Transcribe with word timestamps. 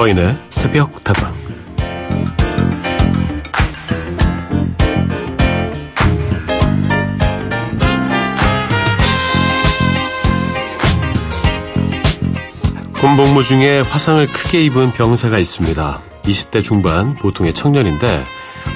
서인의 0.00 0.38
새벽 0.48 1.04
다방 1.04 1.34
군복무 12.98 13.42
중에 13.42 13.80
화상을 13.80 14.26
크게 14.26 14.64
입은 14.64 14.92
병사가 14.92 15.36
있습니다. 15.38 16.00
20대 16.22 16.64
중반 16.64 17.12
보통의 17.16 17.52
청년인데 17.52 18.24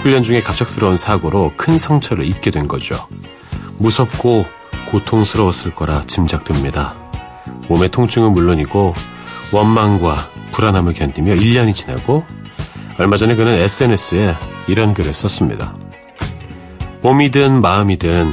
훈련 0.02 0.22
중에 0.22 0.42
갑작스러운 0.42 0.98
사고로 0.98 1.54
큰 1.56 1.78
상처를 1.78 2.26
입게 2.26 2.50
된 2.50 2.68
거죠. 2.68 3.08
무섭고 3.78 4.44
고통스러웠을 4.90 5.74
거라 5.74 6.02
짐작됩니다. 6.04 6.94
몸의 7.68 7.88
통증은 7.88 8.34
물론이고 8.34 8.94
원망과 9.52 10.43
불안함을 10.54 10.92
견디며 10.94 11.34
1년이 11.34 11.74
지나고 11.74 12.24
얼마 12.96 13.16
전에 13.16 13.34
그는 13.34 13.52
SNS에 13.54 14.36
이런 14.68 14.94
글을 14.94 15.12
썼습니다. 15.12 15.76
몸이든 17.02 17.60
마음이든 17.60 18.32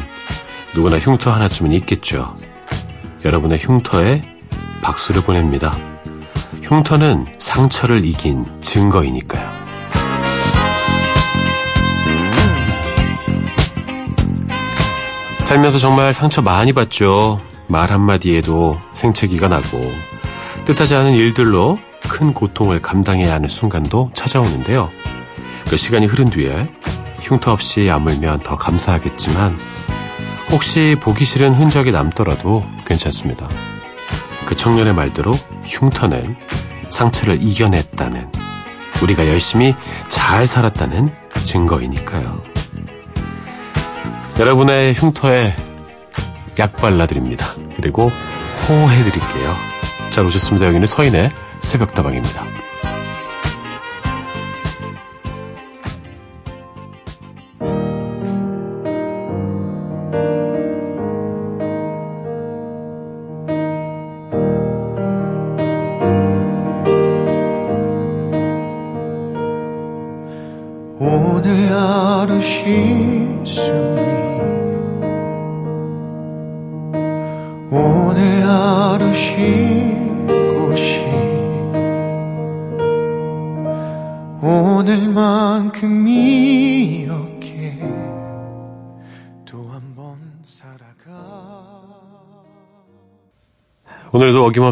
누구나 0.76 0.99
흉터 0.99 1.31
하나쯤은 1.31 1.71
있겠죠. 1.73 2.38
여러분의 3.26 3.57
흉터에 3.59 4.21
박수를 4.81 5.23
보냅니다. 5.23 5.76
흉터는 6.62 7.26
상처를 7.39 8.05
이긴 8.05 8.45
증거이니까요. 8.62 9.62
살면서 15.40 15.79
정말 15.79 16.13
상처 16.13 16.41
많이 16.41 16.71
받죠. 16.71 17.41
말 17.67 17.91
한마디에도 17.91 18.79
생채기가 18.93 19.48
나고 19.48 19.91
뜻하지 20.65 20.95
않은 20.95 21.13
일들로 21.13 21.79
큰 22.07 22.34
고통을 22.34 22.82
감당해야 22.82 23.34
하는 23.34 23.48
순간도 23.48 24.12
찾아오는데요. 24.13 24.90
그 25.70 25.77
시간이 25.77 26.05
흐른 26.05 26.30
뒤에 26.30 26.70
흉터 27.21 27.52
없이 27.52 27.90
아물면 27.90 28.40
더 28.40 28.57
감사하겠지만 28.57 29.57
혹시 30.49 30.98
보기 30.99 31.24
싫은 31.24 31.54
흔적이 31.54 31.91
남더라도 31.91 32.66
괜찮습니다. 32.85 33.48
그 34.46 34.55
청년의 34.55 34.94
말대로 34.94 35.34
흉터는 35.63 36.35
상처를 36.90 37.41
이겨냈다는 37.41 38.29
우리가 39.02 39.27
열심히 39.27 39.76
잘 40.10 40.46
살았다는 40.46 41.10
증거이니까요. 41.44 42.41
여러분의 44.40 44.94
흉터에 44.94 45.54
약 46.60 46.76
발라드립니다. 46.76 47.55
그리고 47.77 48.12
호해드릴게요. 48.68 49.55
잘 50.10 50.26
오셨습니다. 50.26 50.68
여기는 50.68 50.85
서인의 50.85 51.32
새벽다방입니다. 51.71 52.60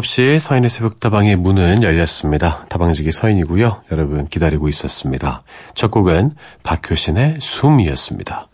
어김없이 0.00 0.38
서인의 0.40 0.70
새벽다방의 0.70 1.36
문은 1.36 1.82
열렸습니다. 1.82 2.64
다방직이 2.68 3.12
서인이고요. 3.12 3.82
여러분 3.92 4.26
기다리고 4.28 4.68
있었습니다. 4.68 5.42
첫 5.74 5.90
곡은 5.90 6.32
박효신의 6.62 7.38
숨이었습니다. 7.40 8.48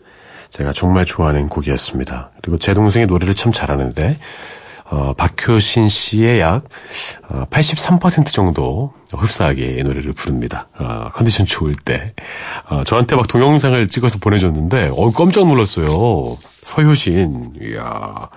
제가 0.49 0.73
정말 0.73 1.05
좋아하는 1.05 1.47
곡이었습니다. 1.49 2.31
그리고 2.41 2.57
제 2.57 2.73
동생이 2.73 3.05
노래를 3.05 3.33
참 3.33 3.51
잘하는데 3.51 4.17
어, 4.85 5.13
박효신 5.13 5.89
씨의 5.89 6.39
약 6.39 6.63
83% 7.49 8.19
어, 8.19 8.23
정도 8.23 8.93
흡사하게 9.11 9.77
이 9.79 9.83
노래를 9.83 10.13
부릅니다. 10.13 10.67
어, 10.77 11.09
컨디션 11.13 11.45
좋을 11.45 11.75
때. 11.75 12.13
어, 12.69 12.83
저한테 12.83 13.15
막 13.15 13.27
동영상을 13.27 13.87
찍어서 13.89 14.19
보내줬는데, 14.19 14.91
어, 14.95 15.11
깜짝 15.11 15.45
놀랐어요. 15.45 16.37
서효신. 16.61 17.53
이야. 17.61 18.29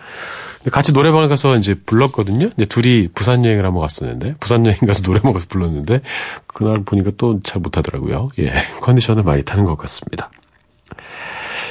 같이 0.71 0.93
노래방을 0.93 1.28
가서 1.28 1.56
이제 1.56 1.75
불렀거든요. 1.75 2.50
이제 2.56 2.66
둘이 2.66 3.09
부산 3.15 3.44
여행을 3.44 3.65
한번 3.65 3.81
갔었는데, 3.81 4.34
부산 4.41 4.66
여행 4.66 4.78
가서 4.87 5.03
노래방 5.03 5.32
가서 5.32 5.47
불렀는데, 5.48 6.00
그날 6.47 6.82
보니까 6.84 7.10
또 7.16 7.41
잘 7.43 7.60
못하더라고요. 7.62 8.31
예. 8.38 8.53
컨디션을 8.82 9.22
많이 9.22 9.43
타는 9.43 9.65
것 9.65 9.78
같습니다. 9.78 10.31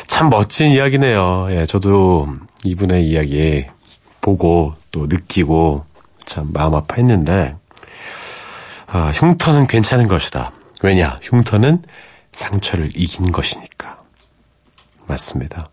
참 0.07 0.29
멋진 0.29 0.71
이야기네요. 0.71 1.47
예, 1.51 1.65
저도 1.67 2.33
이분의 2.63 3.07
이야기 3.07 3.65
보고 4.21 4.73
또 4.91 5.05
느끼고 5.05 5.85
참 6.25 6.49
마음 6.51 6.73
아파했는데 6.75 7.55
아, 8.87 9.11
흉터는 9.13 9.67
괜찮은 9.67 10.07
것이다. 10.07 10.51
왜냐? 10.81 11.17
흉터는 11.21 11.83
상처를 12.31 12.89
이긴 12.95 13.31
것이니까. 13.31 13.99
맞습니다. 15.05 15.67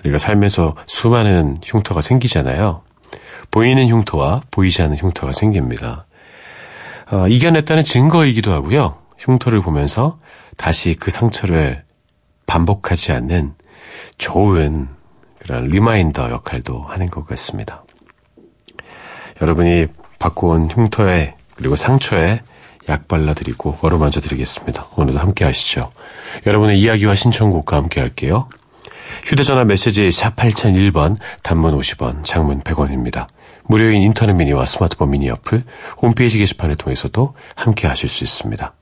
우리가 0.00 0.18
살면서 0.18 0.74
수많은 0.86 1.56
흉터가 1.64 2.00
생기잖아요. 2.00 2.82
보이는 3.50 3.88
흉터와 3.88 4.42
보이지 4.50 4.82
않는 4.82 4.96
흉터가 4.96 5.32
생깁니다. 5.32 6.06
어, 7.10 7.28
이겨냈다는 7.28 7.84
증거이기도 7.84 8.52
하고요. 8.52 8.98
흉터를 9.18 9.60
보면서 9.60 10.16
다시 10.56 10.94
그 10.94 11.10
상처를 11.10 11.84
반복하지 12.46 13.12
않는 13.12 13.54
좋은 14.18 14.88
그런 15.38 15.68
reminder 15.68 16.30
역할도 16.30 16.82
하는 16.82 17.08
것 17.08 17.26
같습니다. 17.26 17.84
여러분의 19.40 19.86
온 20.42 20.68
흉터에 20.70 21.36
그리고 21.54 21.76
상처에 21.76 22.42
약 22.88 23.08
발라드리고 23.08 23.78
어루만져 23.80 24.20
드리겠습니다. 24.20 24.88
오늘도 24.96 25.18
함께 25.18 25.44
하시죠. 25.44 25.92
여러분의 26.46 26.80
이야기와 26.80 27.14
신청곡과 27.14 27.76
함께 27.76 28.00
할게요. 28.00 28.48
휴대전화 29.26 29.64
메시지 29.64 30.12
샵 30.12 30.36
8001번, 30.36 31.16
단문 31.42 31.76
50원, 31.76 32.22
장문 32.22 32.60
100원입니다. 32.60 33.26
무료인 33.64 34.00
인터넷 34.02 34.34
미니와 34.34 34.66
스마트폰 34.66 35.10
미니 35.10 35.28
어플, 35.30 35.64
홈페이지 36.00 36.38
게시판을 36.38 36.76
통해서도 36.76 37.34
함께 37.56 37.88
하실 37.88 38.08
수 38.08 38.22
있습니다. 38.22 38.72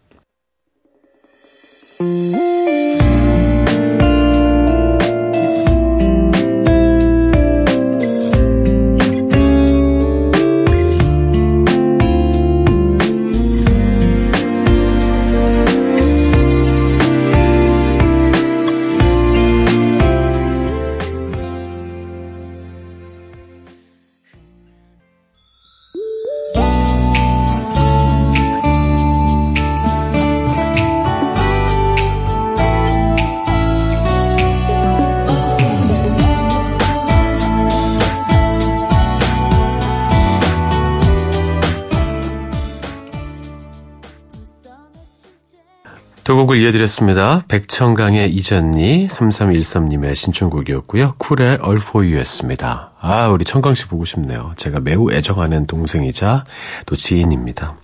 곡을 46.54 46.60
이어드렸습니다. 46.62 47.44
백청강의 47.48 48.30
이전니, 48.32 49.08
3313님의 49.08 50.14
신청곡이었고요. 50.14 51.14
쿨의 51.18 51.58
얼포유였습니다. 51.60 52.92
아, 53.00 53.28
우리 53.28 53.44
청강씨 53.44 53.88
보고 53.88 54.04
싶네요. 54.04 54.52
제가 54.56 54.80
매우 54.80 55.10
애정하는 55.12 55.66
동생이자 55.66 56.44
또 56.86 56.96
지인입니다. 56.96 57.76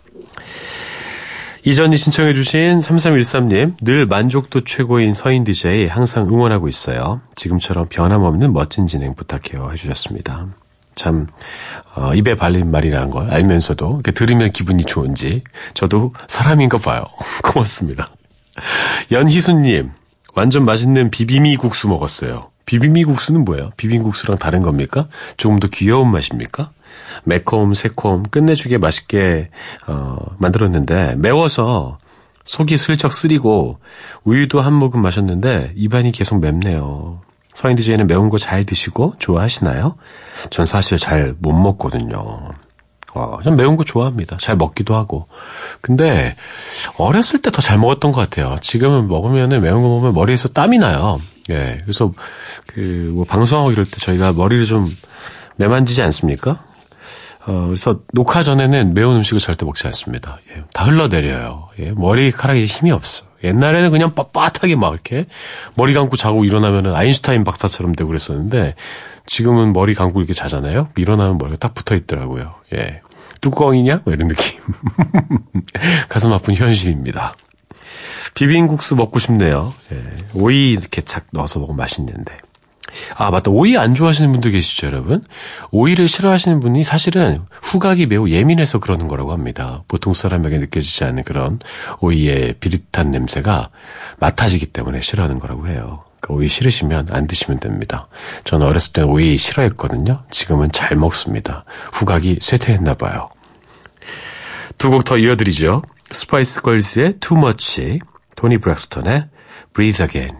이전이 1.64 1.96
신청해주신 1.96 2.80
3313님, 2.80 3.74
늘 3.82 4.06
만족도 4.06 4.62
최고인 4.62 5.14
서인 5.14 5.44
DJ 5.44 5.86
항상 5.86 6.28
응원하고 6.28 6.68
있어요. 6.68 7.20
지금처럼 7.34 7.86
변함없는 7.90 8.52
멋진 8.52 8.86
진행 8.86 9.14
부탁해요. 9.14 9.70
해주셨습니다. 9.72 10.46
참 10.94 11.26
어, 11.96 12.14
입에 12.14 12.34
발린 12.34 12.70
말이라는 12.70 13.10
걸 13.10 13.30
알면서도 13.30 14.02
들으면 14.14 14.52
기분이 14.52 14.84
좋은지 14.84 15.42
저도 15.74 16.12
사람인가 16.28 16.78
봐요. 16.78 17.02
고맙습니다. 17.42 18.10
연희수님, 19.12 19.90
완전 20.34 20.64
맛있는 20.64 21.10
비비미 21.10 21.56
국수 21.56 21.88
먹었어요. 21.88 22.50
비비미 22.66 23.04
국수는 23.04 23.44
뭐예요? 23.44 23.70
비빔국수랑 23.76 24.38
다른 24.38 24.62
겁니까? 24.62 25.08
조금 25.36 25.58
더 25.58 25.66
귀여운 25.68 26.10
맛입니까? 26.12 26.70
매콤, 27.24 27.74
새콤, 27.74 28.24
끝내주게 28.30 28.78
맛있게 28.78 29.48
어, 29.88 30.16
만들었는데 30.38 31.16
매워서 31.16 31.98
속이 32.44 32.76
슬쩍 32.76 33.12
쓰리고 33.12 33.78
우유도 34.24 34.60
한 34.60 34.72
모금 34.72 35.02
마셨는데 35.02 35.72
입안이 35.74 36.12
계속 36.12 36.38
맵네요. 36.40 37.20
서인 37.54 37.74
디제이는 37.76 38.06
매운 38.06 38.30
거 38.30 38.38
잘 38.38 38.64
드시고 38.64 39.14
좋아하시나요? 39.18 39.96
전 40.50 40.64
사실 40.64 40.98
잘 40.98 41.34
못 41.40 41.52
먹거든요. 41.52 42.50
와, 43.14 43.38
전 43.42 43.56
매운 43.56 43.76
거 43.76 43.84
좋아합니다. 43.84 44.36
잘 44.38 44.56
먹기도 44.56 44.94
하고. 44.94 45.26
근데 45.80 46.36
어렸을 46.98 47.42
때 47.42 47.50
더 47.50 47.60
잘 47.62 47.78
먹었던 47.78 48.12
것 48.12 48.20
같아요. 48.20 48.56
지금은 48.62 49.08
먹으면은 49.08 49.60
매운 49.62 49.82
거 49.82 49.88
먹으면 49.88 50.14
머리에서 50.14 50.48
땀이 50.48 50.78
나요. 50.78 51.20
예. 51.50 51.78
그래서 51.82 52.12
그 52.66 53.10
뭐 53.14 53.24
방송하고 53.24 53.72
이럴 53.72 53.84
때 53.84 53.96
저희가 53.98 54.32
머리를 54.32 54.64
좀 54.66 54.94
매만지지 55.56 56.02
않습니까? 56.02 56.62
어, 57.46 57.64
그래서 57.66 58.00
녹화 58.12 58.42
전에는 58.42 58.94
매운 58.94 59.16
음식을 59.16 59.40
절대 59.40 59.64
먹지 59.64 59.86
않습니다. 59.88 60.38
예, 60.54 60.62
다 60.72 60.84
흘러내려요. 60.84 61.68
예, 61.80 61.90
머리카락에 61.92 62.64
힘이 62.64 62.92
없어. 62.92 63.24
옛날에는 63.42 63.90
그냥 63.90 64.12
빳빳하게 64.14 64.76
막 64.76 64.92
이렇게 64.92 65.24
머리 65.74 65.94
감고 65.94 66.16
자고 66.16 66.44
일어나면은 66.44 66.94
아인슈타인 66.94 67.42
박사처럼 67.44 67.94
되고 67.94 68.08
그랬었는데 68.08 68.74
지금은 69.30 69.72
머리 69.72 69.94
감고 69.94 70.18
이렇게 70.20 70.34
자잖아요. 70.34 70.88
일어나면 70.96 71.38
머리가 71.38 71.56
딱 71.56 71.72
붙어 71.72 71.94
있더라고요. 71.94 72.52
예. 72.74 73.00
뚜껑이냐? 73.40 74.02
뭐 74.04 74.12
이런 74.12 74.26
느낌. 74.26 74.60
가슴 76.10 76.32
아픈 76.32 76.52
현실입니다. 76.56 77.32
비빔국수 78.34 78.96
먹고 78.96 79.20
싶네요. 79.20 79.72
예. 79.92 80.02
오이 80.34 80.72
이렇게 80.72 81.02
착 81.02 81.26
넣어서 81.32 81.60
먹으면 81.60 81.76
맛있는데. 81.76 82.36
아, 83.14 83.30
맞다. 83.30 83.52
오이 83.52 83.78
안 83.78 83.94
좋아하시는 83.94 84.32
분들 84.32 84.50
계시죠, 84.50 84.88
여러분? 84.88 85.24
오이를 85.70 86.08
싫어하시는 86.08 86.58
분이 86.58 86.82
사실은 86.82 87.36
후각이 87.62 88.06
매우 88.06 88.28
예민해서 88.28 88.80
그러는 88.80 89.06
거라고 89.06 89.30
합니다. 89.30 89.84
보통 89.86 90.12
사람에게 90.12 90.58
느껴지지 90.58 91.04
않는 91.04 91.22
그런 91.22 91.60
오이의 92.00 92.54
비릿한 92.58 93.12
냄새가 93.12 93.70
맡아지기 94.18 94.66
때문에 94.66 95.00
싫어하는 95.00 95.38
거라고 95.38 95.68
해요. 95.68 96.02
그러니까 96.20 96.34
오이 96.34 96.48
싫으시면 96.48 97.08
안 97.10 97.26
드시면 97.26 97.60
됩니다. 97.60 98.08
저는 98.44 98.66
어렸을 98.66 98.92
때 98.92 99.02
오이 99.02 99.36
싫어했거든요. 99.38 100.24
지금은 100.30 100.70
잘 100.72 100.96
먹습니다. 100.96 101.64
후각이 101.92 102.38
쇠퇴했나 102.40 102.94
봐요. 102.94 103.30
두 104.78 104.90
곡 104.90 105.04
더 105.04 105.18
이어드리죠. 105.18 105.82
스파이스 106.10 106.62
걸스의 106.62 107.14
Too 107.20 107.40
Much, 107.40 107.98
토니 108.36 108.58
브렉스턴의 108.58 109.28
Breathe 109.74 110.04
Again. 110.04 110.39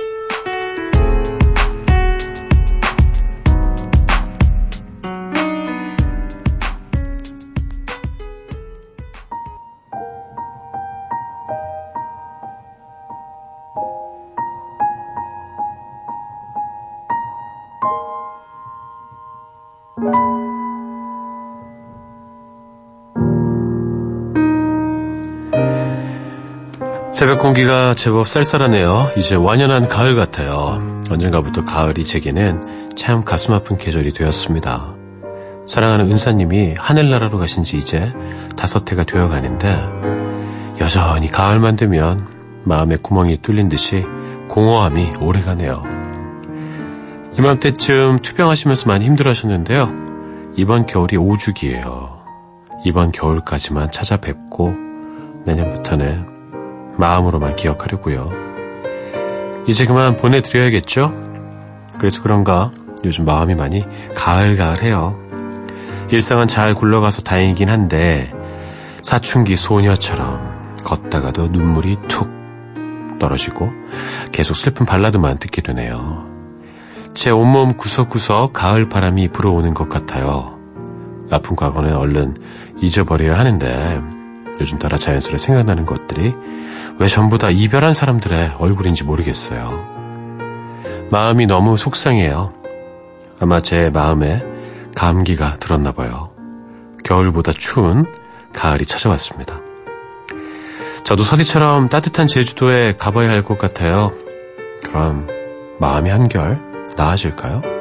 새벽 27.31 27.43
공기가 27.43 27.93
제법 27.93 28.27
쌀쌀하네요. 28.27 29.11
이제 29.15 29.35
완연한 29.35 29.87
가을 29.87 30.15
같아요. 30.15 31.01
언젠가부터 31.09 31.63
가을이 31.63 32.03
제게는 32.03 32.89
참 32.97 33.23
가슴 33.23 33.53
아픈 33.53 33.77
계절이 33.77 34.11
되었습니다. 34.11 34.95
사랑하는 35.65 36.11
은사님이 36.11 36.75
하늘나라로 36.77 37.39
가신 37.39 37.63
지 37.63 37.77
이제 37.77 38.11
다섯 38.57 38.91
해가 38.91 39.05
되어 39.05 39.29
가는데 39.29 39.81
여전히 40.81 41.31
가을만 41.31 41.77
되면 41.77 42.27
마음에 42.65 42.97
구멍이 42.97 43.37
뚫린 43.37 43.69
듯이 43.69 44.03
공허함이 44.49 45.13
오래가네요. 45.21 45.83
이맘때쯤 47.37 48.19
투병하시면서 48.23 48.89
많이 48.89 49.05
힘들어 49.05 49.29
하셨는데요. 49.29 49.89
이번 50.57 50.85
겨울이 50.85 51.15
오죽이에요. 51.15 52.23
이번 52.83 53.13
겨울까지만 53.13 53.89
찾아뵙고 53.91 54.75
내년부터는 55.45 56.30
마음으로만 57.01 57.55
기억하려고요. 57.55 58.31
이제 59.67 59.85
그만 59.85 60.15
보내드려야겠죠? 60.15 61.11
그래서 61.97 62.21
그런가 62.21 62.71
요즘 63.03 63.25
마음이 63.25 63.55
많이 63.55 63.83
가을가을해요. 64.15 65.19
일상은 66.11 66.47
잘 66.47 66.73
굴러가서 66.73 67.23
다행이긴 67.23 67.69
한데 67.69 68.31
사춘기 69.01 69.55
소녀처럼 69.55 70.75
걷다가도 70.83 71.47
눈물이 71.47 71.97
툭 72.07 72.29
떨어지고 73.19 73.71
계속 74.31 74.55
슬픈 74.55 74.85
발라드만 74.85 75.37
듣게 75.37 75.61
되네요. 75.61 76.29
제 77.13 77.29
온몸 77.29 77.77
구석구석 77.77 78.53
가을 78.53 78.89
바람이 78.89 79.29
불어오는 79.29 79.73
것 79.73 79.89
같아요. 79.89 80.57
아픈 81.31 81.55
과거는 81.55 81.95
얼른 81.95 82.37
잊어버려야 82.81 83.37
하는데 83.37 84.01
요즘 84.59 84.77
따라 84.77 84.97
자연스레 84.97 85.37
생각나는 85.37 85.85
것들이 85.85 86.35
왜 87.01 87.07
전부 87.07 87.39
다 87.39 87.49
이별한 87.49 87.95
사람들의 87.95 88.57
얼굴인지 88.59 89.05
모르겠어요. 89.05 89.89
마음이 91.09 91.47
너무 91.47 91.75
속상해요. 91.75 92.53
아마 93.39 93.59
제 93.59 93.89
마음에 93.89 94.43
감기가 94.95 95.55
들었나 95.55 95.93
봐요. 95.93 96.29
겨울보다 97.03 97.53
추운 97.53 98.05
가을이 98.53 98.85
찾아왔습니다. 98.85 99.59
저도 101.03 101.23
서디처럼 101.23 101.89
따뜻한 101.89 102.27
제주도에 102.27 102.93
가봐야 102.95 103.31
할 103.31 103.41
것 103.41 103.57
같아요. 103.57 104.11
그럼 104.83 105.25
마음이 105.79 106.07
한결 106.11 106.59
나아질까요? 106.95 107.80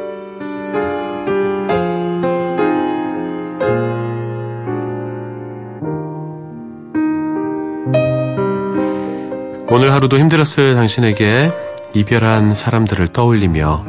오늘 9.72 9.94
하루도 9.94 10.18
힘들었을 10.18 10.74
당신에게 10.74 11.52
이별한 11.94 12.56
사람들을 12.56 13.06
떠올리며 13.06 13.86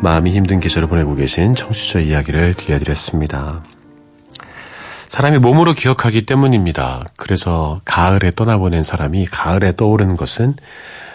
마음이 0.00 0.30
힘든 0.30 0.60
계절을 0.60 0.88
보내고 0.88 1.14
계신 1.14 1.54
청취자 1.54 1.98
이야기를 1.98 2.54
들려드렸습니다. 2.54 3.62
사람이 5.08 5.36
몸으로 5.36 5.74
기억하기 5.74 6.24
때문입니다. 6.24 7.04
그래서 7.16 7.82
가을에 7.84 8.30
떠나보낸 8.34 8.82
사람이 8.82 9.26
가을에 9.26 9.76
떠오르는 9.76 10.16
것은 10.16 10.54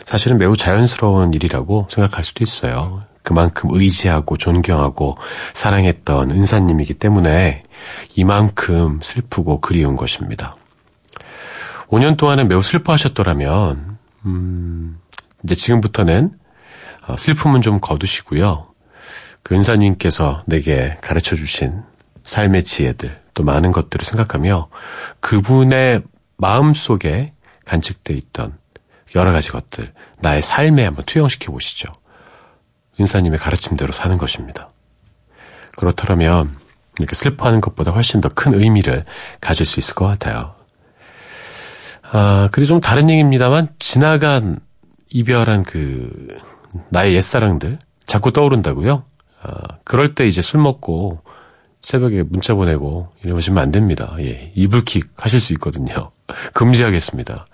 사실은 0.05 0.37
매우 0.37 0.55
자연스러운 0.55 1.33
일이라고 1.33 1.87
생각할 1.89 2.23
수도 2.23 2.43
있어요. 2.43 3.01
그만큼 3.23 3.71
의지하고 3.73 4.37
존경하고 4.37 5.17
사랑했던 5.55 6.29
은사님이기 6.29 6.93
때문에 6.93 7.63
이만큼 8.13 8.99
슬프고 9.01 9.61
그리운 9.61 9.95
것입니다. 9.95 10.55
5년 11.87 12.17
동안은 12.17 12.47
매우 12.47 12.61
슬퍼하셨더라면, 12.61 13.94
음, 14.25 14.99
이제 15.43 15.55
지금부터는 15.55 16.31
어, 17.07 17.17
슬픔은 17.17 17.61
좀 17.61 17.79
거두시고요. 17.79 18.67
그 19.43 19.53
은사님께서 19.53 20.41
내게 20.47 20.97
가르쳐 21.01 21.35
주신 21.35 21.83
삶의 22.23 22.63
지혜들, 22.63 23.21
또 23.35 23.43
많은 23.43 23.71
것들을 23.71 24.03
생각하며 24.03 24.69
그분의 25.19 26.01
마음 26.37 26.73
속에 26.73 27.33
간직돼 27.65 28.13
있던 28.15 28.57
여러 29.15 29.31
가지 29.31 29.51
것들, 29.51 29.93
나의 30.19 30.41
삶에 30.41 30.83
한번 30.83 31.05
투영시켜 31.05 31.51
보시죠. 31.51 31.89
은사님의 32.99 33.37
가르침대로 33.37 33.91
사는 33.91 34.17
것입니다. 34.17 34.69
그렇다면 35.77 36.57
이렇게 36.97 37.13
슬퍼하는 37.13 37.61
것보다 37.61 37.91
훨씬 37.91 38.21
더 38.21 38.29
큰 38.29 38.53
의미를 38.53 39.05
가질 39.41 39.65
수 39.65 39.79
있을 39.79 39.93
것 39.93 40.07
같아요. 40.07 40.54
아, 42.11 42.49
그리고 42.51 42.67
좀 42.67 42.81
다른 42.81 43.09
얘기입니다만 43.09 43.67
지나간 43.79 44.59
이별한 45.09 45.63
그 45.63 46.27
나의 46.89 47.15
옛사랑들 47.15 47.79
자꾸 48.05 48.31
떠오른다고요? 48.31 49.03
아, 49.41 49.61
그럴 49.83 50.15
때 50.15 50.27
이제 50.27 50.41
술 50.41 50.61
먹고 50.61 51.21
새벽에 51.81 52.23
문자 52.23 52.55
보내고 52.55 53.09
이러시면 53.23 53.61
안 53.61 53.71
됩니다. 53.71 54.15
예, 54.19 54.51
이불킥 54.55 55.13
하실 55.17 55.39
수 55.39 55.53
있거든요. 55.53 56.11
금지하겠습니다. 56.53 57.47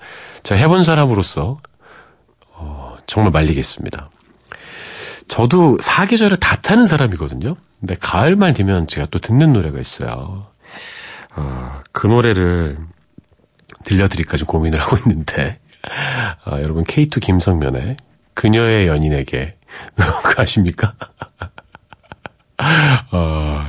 자, 0.43 0.55
해본 0.55 0.84
사람으로서 0.84 1.60
어, 2.53 2.98
정말 3.08 3.31
말리겠습니다. 3.31 4.10
저도 5.27 5.77
사계절을 5.79 6.38
다 6.38 6.58
타는 6.62 6.86
사람이거든요. 6.86 7.55
근데 7.79 7.96
가을말 8.00 8.53
되면 8.53 8.88
제가 8.88 9.08
또 9.12 9.20
듣는 9.20 9.53
노래가 9.53 9.79
있어요. 9.79 10.48
어, 11.36 11.81
그 11.91 12.08
노래를 12.08 12.77
들려드릴까 13.84 14.38
좀 14.38 14.48
고민을 14.48 14.80
하고 14.80 14.98
있는데 14.98 15.60
아, 16.46 16.58
여러분 16.60 16.84
K2 16.84 17.22
김성면의 17.22 17.98
그녀의 18.34 18.88
연인에게 18.88 19.58
그거 20.24 20.42
아십니까? 20.42 20.96
어, 23.12 23.66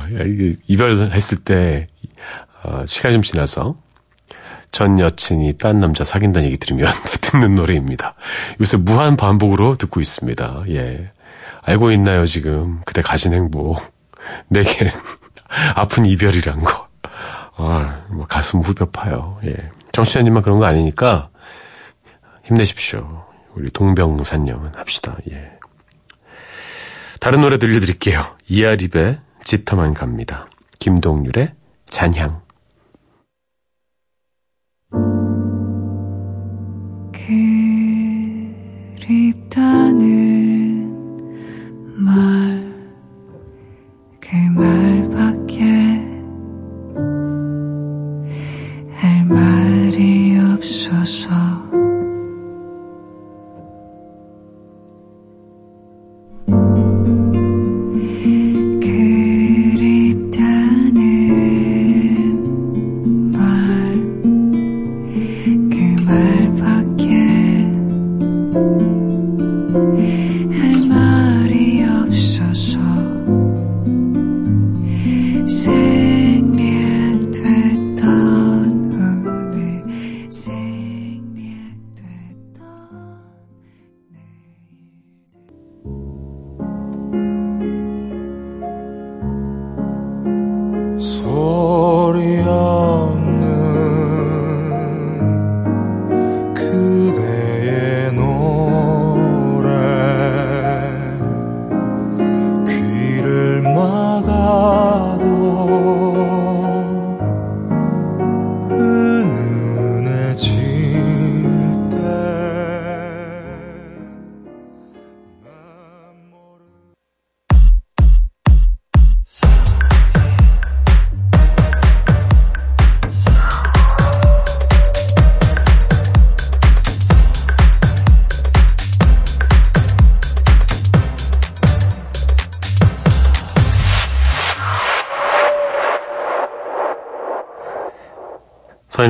이별했을 0.67 1.39
때 1.39 1.87
어, 2.63 2.83
시간이 2.85 3.15
좀 3.15 3.21
지나서 3.23 3.75
전 4.71 4.99
여친이 4.99 5.57
딴 5.57 5.79
남자 5.79 6.03
사귄다는 6.03 6.47
얘기 6.47 6.57
들으면 6.57 6.91
듣는 7.21 7.55
노래입니다. 7.55 8.15
요새 8.59 8.77
무한 8.77 9.15
반복으로 9.17 9.77
듣고 9.77 10.01
있습니다. 10.01 10.63
예. 10.69 11.11
알고 11.61 11.91
있나요, 11.91 12.25
지금? 12.25 12.81
그대 12.85 13.01
가진 13.01 13.33
행복. 13.33 13.79
내겐 14.47 14.89
아픈 15.75 16.05
이별이란 16.05 16.63
거. 16.63 16.87
아, 17.55 18.03
뭐 18.09 18.25
가슴 18.25 18.61
후벼 18.61 18.87
파요. 18.87 19.39
예. 19.45 19.55
정치자님만 19.93 20.43
그런 20.43 20.59
거 20.59 20.65
아니니까 20.65 21.29
힘내십시오. 22.43 23.25
우리 23.55 23.69
동병산념은 23.69 24.75
합시다. 24.75 25.15
예. 25.31 25.51
다른 27.19 27.41
노래 27.41 27.57
들려드릴게요. 27.57 28.35
이아립의 28.49 29.21
짙어만 29.43 29.93
갑니다. 29.93 30.49
김동률의 30.79 31.53
잔향. 31.85 32.41
그립다는 38.97 40.22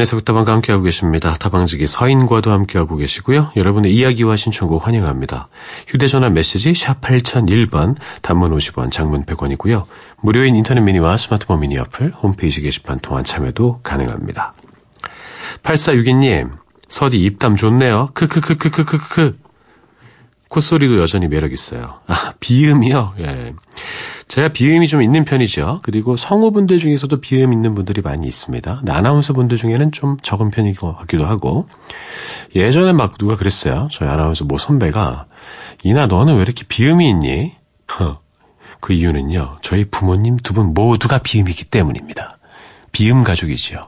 서인에서 0.04 0.18
북다방과 0.18 0.54
함께하고 0.54 0.84
계십니다. 0.84 1.34
다방지기 1.34 1.88
서인과도 1.88 2.52
함께하고 2.52 2.96
계시고요. 2.98 3.52
여러분의 3.56 3.94
이야기와 3.94 4.36
신청곡 4.36 4.86
환영합니다. 4.86 5.50
휴대전화 5.88 6.30
메시지 6.30 6.74
샵 6.74 7.02
8001번, 7.02 7.96
단문 8.22 8.56
50원, 8.58 8.92
장문 8.92 9.26
100원이고요. 9.26 9.86
무료인 10.22 10.56
인터넷 10.56 10.82
미니와 10.82 11.18
스마트폰 11.18 11.62
미니 11.62 11.78
어플, 11.78 12.14
홈페이지 12.22 12.62
게시판 12.62 13.00
통한 13.00 13.24
참여도 13.24 13.80
가능합니다. 13.84 14.54
8462님, 15.64 16.52
서디 16.90 17.18
입담 17.22 17.56
좋네요. 17.56 18.10
크크크크크크크. 18.14 19.40
콧소리도 20.50 21.00
여전히 21.00 21.28
매력있어요. 21.28 22.02
아, 22.08 22.34
비음이요? 22.40 23.16
예. 23.20 23.54
제가 24.28 24.50
비음이 24.50 24.88
좀 24.88 25.02
있는 25.02 25.26
편이죠. 25.26 25.82
그리고 25.84 26.16
성우분들 26.16 26.80
중에서도 26.80 27.20
비음 27.22 27.54
있는 27.54 27.76
분들이 27.76 28.02
많이 28.02 28.28
있습니다. 28.28 28.78
근데 28.78 28.92
아나운서 28.92 29.34
분들 29.34 29.58
중에는 29.58 29.92
좀 29.92 30.18
적은 30.22 30.50
편인 30.50 30.76
것 30.76 30.96
같기도 30.98 31.26
하고. 31.26 31.68
예전에 32.56 32.94
막 32.94 33.18
누가 33.18 33.36
그랬어요. 33.36 33.88
저희 33.92 34.10
아나운서 34.10 34.46
모 34.46 34.58
선배가, 34.58 35.26
이나 35.84 36.08
너는 36.08 36.36
왜 36.36 36.42
이렇게 36.42 36.64
비음이 36.68 37.10
있니? 37.10 37.54
허. 38.00 38.20
그 38.80 38.94
이유는요. 38.94 39.58
저희 39.62 39.86
부모님 39.86 40.38
두 40.38 40.54
분 40.54 40.74
모두가 40.74 41.20
비음이기 41.20 41.66
때문입니다. 41.66 42.38
비음 42.92 43.24
가족이지요. 43.24 43.80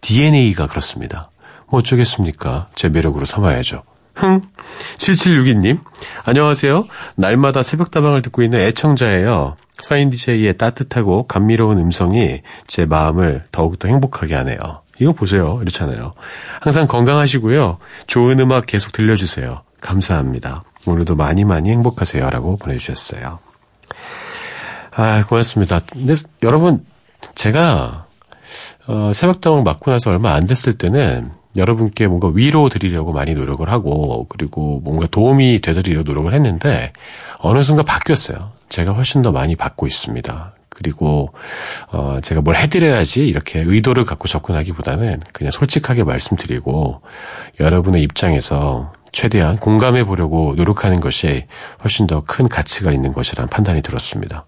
DNA가 0.00 0.66
그렇습니다. 0.66 1.30
뭐 1.68 1.80
어쩌겠습니까? 1.80 2.68
제 2.74 2.88
매력으로 2.88 3.24
삼아야죠. 3.24 3.82
흥. 4.14 4.42
7762님. 4.98 5.80
안녕하세요. 6.24 6.86
날마다 7.16 7.62
새벽다방을 7.62 8.22
듣고 8.22 8.42
있는 8.42 8.60
애청자예요. 8.60 9.56
서인 9.84 10.08
DJ의 10.08 10.56
따뜻하고 10.56 11.26
감미로운 11.26 11.78
음성이 11.78 12.40
제 12.66 12.86
마음을 12.86 13.42
더욱더 13.52 13.86
행복하게 13.86 14.34
하네요. 14.36 14.80
이거 14.98 15.12
보세요. 15.12 15.58
이렇잖아요. 15.60 16.12
항상 16.60 16.86
건강하시고요. 16.86 17.78
좋은 18.06 18.40
음악 18.40 18.64
계속 18.66 18.92
들려주세요. 18.92 19.62
감사합니다. 19.80 20.64
오늘도 20.86 21.16
많이 21.16 21.44
많이 21.44 21.70
행복하세요. 21.70 22.30
라고 22.30 22.56
보내주셨어요. 22.56 23.40
아, 24.92 25.24
고맙습니다. 25.26 25.80
근데 25.92 26.14
여러분, 26.42 26.84
제가, 27.34 28.06
어, 28.86 29.10
새벽다방 29.12 29.64
맞고 29.64 29.90
나서 29.90 30.10
얼마 30.10 30.32
안 30.32 30.46
됐을 30.46 30.78
때는 30.78 31.30
여러분께 31.56 32.06
뭔가 32.06 32.30
위로 32.32 32.70
드리려고 32.70 33.12
많이 33.12 33.34
노력을 33.34 33.68
하고, 33.68 34.26
그리고 34.28 34.80
뭔가 34.82 35.06
도움이 35.08 35.60
되드리려고 35.60 36.04
노력을 36.08 36.32
했는데, 36.32 36.92
어느 37.40 37.62
순간 37.62 37.84
바뀌었어요. 37.84 38.52
제가 38.74 38.90
훨씬 38.92 39.22
더 39.22 39.30
많이 39.30 39.54
받고 39.54 39.86
있습니다. 39.86 40.52
그리고, 40.68 41.32
어, 41.92 42.18
제가 42.20 42.40
뭘 42.40 42.56
해드려야지 42.56 43.24
이렇게 43.24 43.60
의도를 43.60 44.04
갖고 44.04 44.26
접근하기보다는 44.26 45.20
그냥 45.32 45.52
솔직하게 45.52 46.02
말씀드리고, 46.02 47.00
여러분의 47.60 48.02
입장에서 48.02 48.92
최대한 49.12 49.56
공감해 49.58 50.02
보려고 50.02 50.54
노력하는 50.56 50.98
것이 50.98 51.46
훨씬 51.84 52.08
더 52.08 52.20
큰 52.22 52.48
가치가 52.48 52.90
있는 52.90 53.12
것이라는 53.12 53.48
판단이 53.48 53.80
들었습니다. 53.80 54.44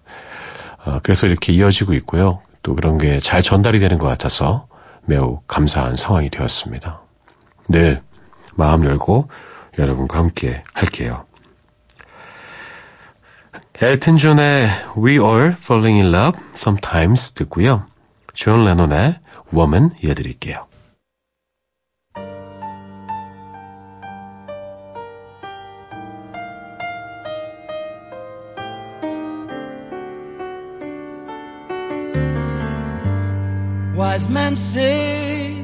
어, 0.83 0.99
그래서 1.03 1.25
이렇게 1.27 1.53
이어지고 1.53 1.93
있고요. 1.93 2.41
또 2.63 2.75
그런 2.75 2.97
게 2.97 3.21
잘 3.21 3.41
전달이 3.41 3.79
되는 3.79 3.97
것 3.97 4.07
같아서 4.07 4.67
매우 5.05 5.39
감사한 5.47 5.95
상황이 5.95 6.29
되었습니다. 6.29 6.99
늘 7.69 8.01
마음 8.55 8.83
열고 8.83 9.29
여러분과 9.79 10.17
함께 10.17 10.61
할게요. 10.73 11.26
엘튼 13.82 14.16
존의 14.16 14.68
We 14.96 15.18
All 15.18 15.48
Falling 15.48 16.00
in 16.00 16.14
Love 16.14 16.38
Sometimes 16.54 17.34
듣고요. 17.34 17.84
존 18.32 18.64
레논의 18.64 19.18
Woman 19.52 19.90
이어드릴게요. 20.00 20.68
Wise 33.96 34.28
men 34.30 34.54
say 34.54 35.56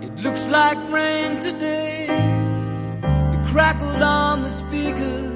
it 0.00 0.22
looks 0.22 0.48
like 0.48 0.78
rain 0.90 1.40
today. 1.40 2.08
It 2.08 3.46
crackled 3.52 4.02
on 4.02 4.40
the 4.40 4.48
speakers 4.48 5.35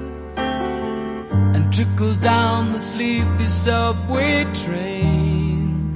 and 1.71 1.87
trickled 1.87 2.21
down 2.21 2.71
the 2.73 2.79
sleepy 2.79 3.45
subway 3.45 4.43
trains. 4.53 5.93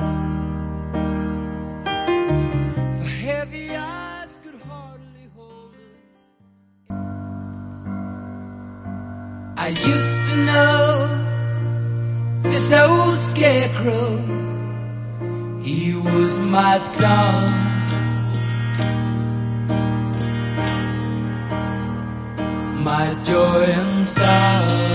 For 2.97 3.09
heavy 3.25 3.75
eyes 3.75 4.39
could 4.43 4.61
hardly 4.61 5.29
hold 5.35 5.73
us. 5.73 6.95
I 9.57 9.69
used 9.69 10.29
to 10.29 10.35
know 10.45 10.81
this 12.43 12.71
old 12.71 13.15
scarecrow. 13.15 14.17
He 15.61 15.95
was 15.95 16.37
my 16.37 16.77
son. 16.77 17.51
My 22.83 23.15
joy 23.23 23.63
and 23.63 24.07
sorrow. 24.07 24.94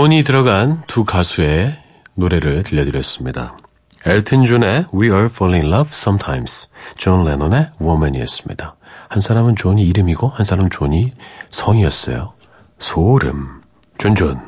존이 0.00 0.24
들어간 0.24 0.82
두 0.86 1.04
가수의 1.04 1.78
노래를 2.14 2.62
들려드렸습니다. 2.62 3.58
엘튼 4.06 4.46
존의 4.46 4.86
We 4.94 5.10
All 5.10 5.26
Fall 5.26 5.66
in 5.66 5.74
Love 5.74 5.90
Sometimes, 5.92 6.70
존 6.96 7.26
레논의 7.26 7.72
Woman이었습니다. 7.78 8.76
한 9.10 9.20
사람은 9.20 9.56
존이 9.56 9.86
이름이고 9.86 10.28
한 10.28 10.46
사람은 10.46 10.70
존이 10.70 11.12
성이었어요. 11.50 12.32
소름. 12.78 13.60
존존. 13.98 14.40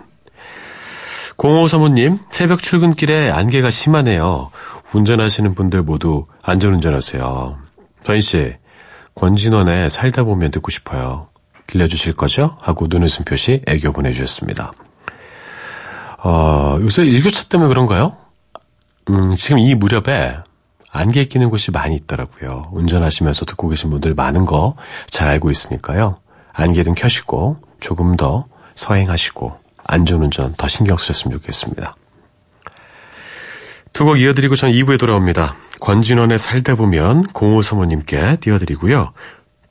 0535님, 1.36 2.20
새벽 2.30 2.62
출근길에 2.62 3.30
안개가 3.30 3.68
심하네요. 3.68 4.50
운전하시는 4.94 5.54
분들 5.54 5.82
모두 5.82 6.24
안전운전하세요. 6.40 7.58
서인씨, 8.04 8.56
권진원의 9.14 9.90
살다 9.90 10.24
보면 10.24 10.50
듣고 10.50 10.70
싶어요. 10.70 11.28
들려주실 11.66 12.14
거죠? 12.14 12.56
하고 12.62 12.86
눈웃음 12.88 13.26
표시 13.26 13.60
애교 13.66 13.92
보내주셨습니다. 13.92 14.72
어, 16.24 16.78
요새 16.80 17.04
일교차 17.04 17.44
때문에 17.48 17.68
그런가요? 17.68 18.16
음, 19.10 19.34
지금 19.34 19.58
이 19.58 19.74
무렵에 19.74 20.36
안개 20.90 21.24
끼는 21.24 21.50
곳이 21.50 21.70
많이 21.70 21.96
있더라고요. 21.96 22.68
운전하시면서 22.72 23.44
듣고 23.46 23.68
계신 23.68 23.90
분들 23.90 24.14
많은 24.14 24.44
거 24.46 24.76
잘 25.10 25.28
알고 25.28 25.50
있으니까요. 25.50 26.18
안개 26.52 26.82
등 26.82 26.94
켜시고 26.94 27.56
조금 27.80 28.16
더 28.16 28.46
서행하시고 28.74 29.58
안전운전 29.84 30.54
더 30.54 30.68
신경 30.68 30.96
쓰셨으면 30.96 31.38
좋겠습니다. 31.38 31.96
두 33.94 34.04
곡 34.04 34.18
이어드리고 34.20 34.54
전 34.56 34.70
2부에 34.70 34.98
돌아옵니다. 34.98 35.54
권진원의 35.80 36.38
살다 36.38 36.76
보면 36.76 37.24
0535님께 37.28 38.40
띄워드리고요. 38.40 39.12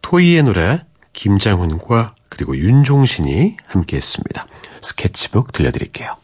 토이의 0.01 0.43
노래 0.43 0.83
김장훈과 1.13 2.15
그리고 2.29 2.55
윤종신이 2.57 3.57
함께 3.67 3.97
했습니다. 3.97 4.45
스케치북 4.81 5.51
들려드릴게요. 5.53 6.20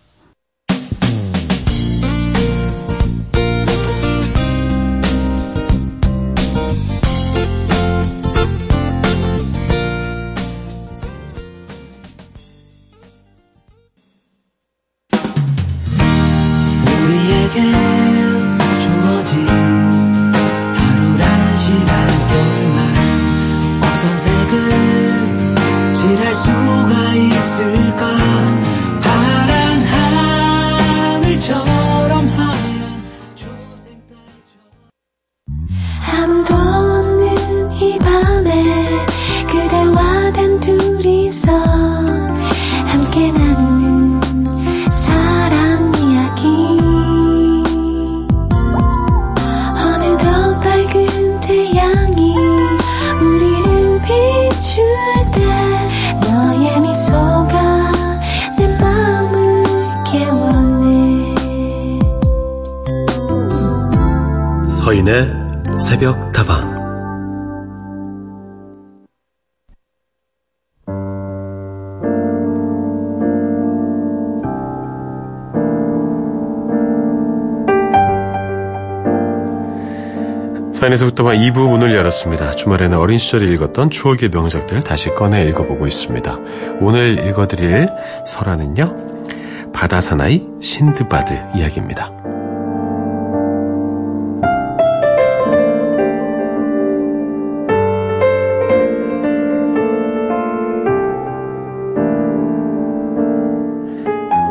사인에서부터만 80.78 81.38
2부 81.38 81.70
문을 81.70 81.96
열었습니다. 81.96 82.52
주말에는 82.52 83.00
어린 83.00 83.18
시절에 83.18 83.48
읽었던 83.48 83.90
추억의 83.90 84.30
명작들 84.30 84.80
다시 84.84 85.10
꺼내 85.10 85.44
읽어보고 85.48 85.88
있습니다. 85.88 86.38
오늘 86.82 87.28
읽어드릴 87.28 87.90
설화는요. 88.28 89.74
바다 89.74 90.02
사나이 90.02 90.46
신드바드 90.62 91.34
이야기입니다. 91.56 92.12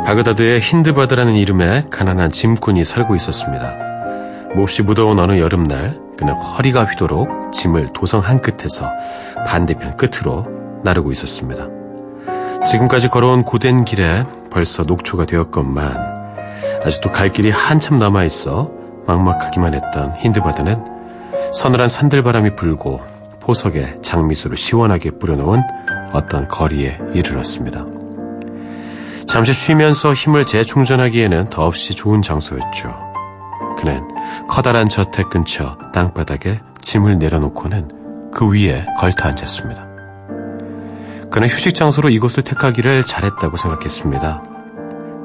바그다드의 0.04 0.58
힌드바드라는 0.58 1.34
이름의 1.34 1.86
가난한 1.90 2.32
짐꾼이 2.32 2.84
살고 2.84 3.14
있었습니다. 3.14 3.76
몹시 4.56 4.82
무더운 4.82 5.20
어느 5.20 5.38
여름날 5.38 6.05
그는 6.16 6.34
허리가 6.34 6.84
휘도록 6.84 7.52
짐을 7.52 7.92
도성 7.92 8.20
한 8.20 8.40
끝에서 8.40 8.90
반대편 9.46 9.96
끝으로 9.96 10.46
나르고 10.82 11.12
있었습니다. 11.12 11.68
지금까지 12.66 13.08
걸어온 13.08 13.44
고된 13.44 13.84
길에 13.84 14.24
벌써 14.50 14.82
녹초가 14.82 15.26
되었건만 15.26 16.16
아직도 16.84 17.12
갈 17.12 17.30
길이 17.30 17.50
한참 17.50 17.96
남아 17.98 18.24
있어 18.24 18.70
막막하기만 19.06 19.74
했던 19.74 20.14
힌드바드는 20.18 20.96
서늘한 21.52 21.88
산들바람이 21.88 22.56
불고 22.56 23.00
포석에 23.40 23.96
장미수를 24.02 24.56
시원하게 24.56 25.12
뿌려놓은 25.12 25.62
어떤 26.12 26.48
거리에 26.48 26.98
이르렀습니다. 27.14 27.84
잠시 29.26 29.52
쉬면서 29.52 30.14
힘을 30.14 30.46
재충전하기에는 30.46 31.50
더없이 31.50 31.94
좋은 31.94 32.22
장소였죠. 32.22 33.05
그는 33.76 34.06
커다란 34.48 34.88
저택 34.88 35.30
근처 35.30 35.76
땅바닥에 35.92 36.60
짐을 36.80 37.18
내려놓고는 37.18 38.30
그 38.32 38.50
위에 38.50 38.86
걸터 38.98 39.28
앉았습니다. 39.28 39.86
그는 41.30 41.48
휴식 41.48 41.74
장소로 41.74 42.08
이곳을 42.10 42.42
택하기를 42.42 43.02
잘했다고 43.04 43.56
생각했습니다. 43.56 44.42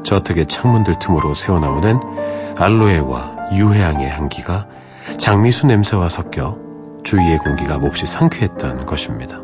저택의 0.03 0.47
창문들 0.47 0.99
틈으로 0.99 1.33
새어나오는 1.33 1.99
알로에와 2.57 3.49
유해향의 3.53 4.09
향기가 4.09 4.67
장미수 5.17 5.67
냄새와 5.67 6.09
섞여 6.09 6.57
주위의 7.03 7.37
공기가 7.39 7.77
몹시 7.77 8.05
상쾌했던 8.05 8.85
것입니다. 8.85 9.41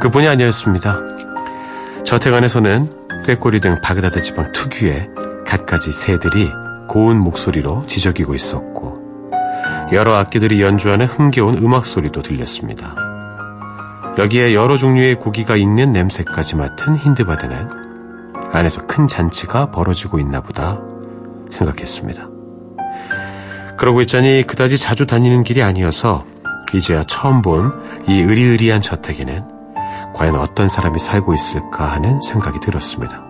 그뿐이 0.00 0.28
아니었습니다. 0.28 0.98
저택 2.04 2.34
안에서는 2.34 3.24
꾀꼬리 3.26 3.60
등 3.60 3.80
바그다드 3.82 4.22
지방 4.22 4.52
특유의 4.52 5.08
갖가지 5.46 5.92
새들이 5.92 6.50
고운 6.88 7.18
목소리로 7.18 7.84
지저귀고 7.86 8.34
있었고 8.34 8.98
여러 9.92 10.14
악기들이 10.16 10.62
연주하는 10.62 11.06
흥겨운 11.06 11.58
음악 11.58 11.86
소리도 11.86 12.22
들렸습니다. 12.22 12.94
여기에 14.18 14.54
여러 14.54 14.76
종류의 14.76 15.16
고기가 15.16 15.56
익는 15.56 15.92
냄새까지 15.92 16.56
맡은 16.56 16.96
힌드바드는 16.96 17.68
안에서 18.52 18.86
큰 18.86 19.06
잔치가 19.06 19.70
벌어지고 19.70 20.18
있나 20.18 20.40
보다 20.40 20.80
생각했습니다. 21.50 22.26
그러고 23.76 24.00
있자니 24.00 24.44
그다지 24.46 24.76
자주 24.76 25.06
다니는 25.06 25.44
길이 25.44 25.62
아니어서 25.62 26.24
이제야 26.74 27.04
처음 27.04 27.42
본 27.42 27.98
이 28.08 28.22
으리으리한 28.22 28.80
저택에는 28.80 29.42
과연 30.14 30.36
어떤 30.36 30.66
사람이 30.66 30.98
살고 30.98 31.34
있을까 31.34 31.84
하는 31.92 32.22
생각이 32.22 32.58
들었습니다. 32.60 33.22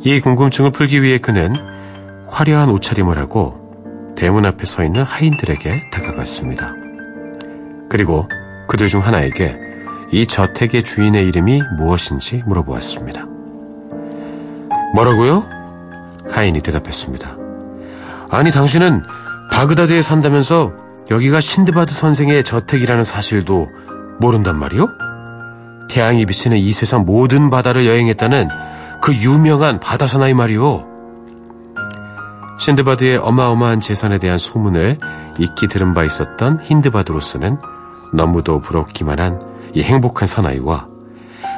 이 0.00 0.20
궁금증을 0.20 0.70
풀기 0.70 1.02
위해 1.02 1.18
그는 1.18 1.56
화려한 2.28 2.70
옷차림을 2.70 3.18
하고 3.18 4.14
대문 4.16 4.46
앞에 4.46 4.64
서 4.64 4.82
있는 4.82 5.02
하인들에게 5.02 5.90
다가갔습니다. 5.90 6.74
그리고 7.88 8.28
그들 8.68 8.88
중 8.88 9.04
하나에게 9.04 9.56
이 10.12 10.26
저택의 10.26 10.82
주인의 10.82 11.26
이름이 11.28 11.62
무엇인지 11.76 12.42
물어보았습니다. 12.46 13.26
뭐라고요? 14.94 15.44
하인이 16.30 16.60
대답했습니다. 16.60 17.36
아니, 18.30 18.50
당신은 18.50 19.02
바그다드에 19.50 20.02
산다면서 20.02 20.72
여기가 21.10 21.40
신드바드 21.40 21.92
선생의 21.92 22.44
저택이라는 22.44 23.04
사실도 23.04 23.68
모른단 24.20 24.58
말이오? 24.58 24.88
태양이 25.88 26.26
비치는 26.26 26.56
이 26.56 26.72
세상 26.72 27.04
모든 27.04 27.50
바다를 27.50 27.86
여행했다는 27.86 28.48
그 29.00 29.14
유명한 29.14 29.78
바다 29.78 30.06
사나이 30.06 30.34
말이오. 30.34 30.95
신드바드의 32.58 33.18
어마어마한 33.18 33.80
재산에 33.80 34.18
대한 34.18 34.38
소문을 34.38 34.98
익히 35.38 35.68
들은 35.68 35.94
바 35.94 36.04
있었던 36.04 36.60
힌드바드로스는 36.62 37.58
너무도 38.14 38.60
부럽기만 38.60 39.20
한 39.20 39.56
이 39.76 39.82
행복한 39.82 40.26
사나이와 40.26 40.86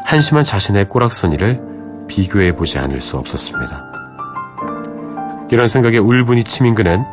한심한 0.04 0.42
자신의 0.42 0.88
꼬락서니를 0.88 2.06
비교해 2.08 2.52
보지 2.52 2.80
않을 2.80 3.00
수 3.00 3.16
없었습니다. 3.16 3.84
이런 5.52 5.68
생각에 5.68 5.98
울분이 5.98 6.42
치민 6.42 6.74
그는 6.74 7.04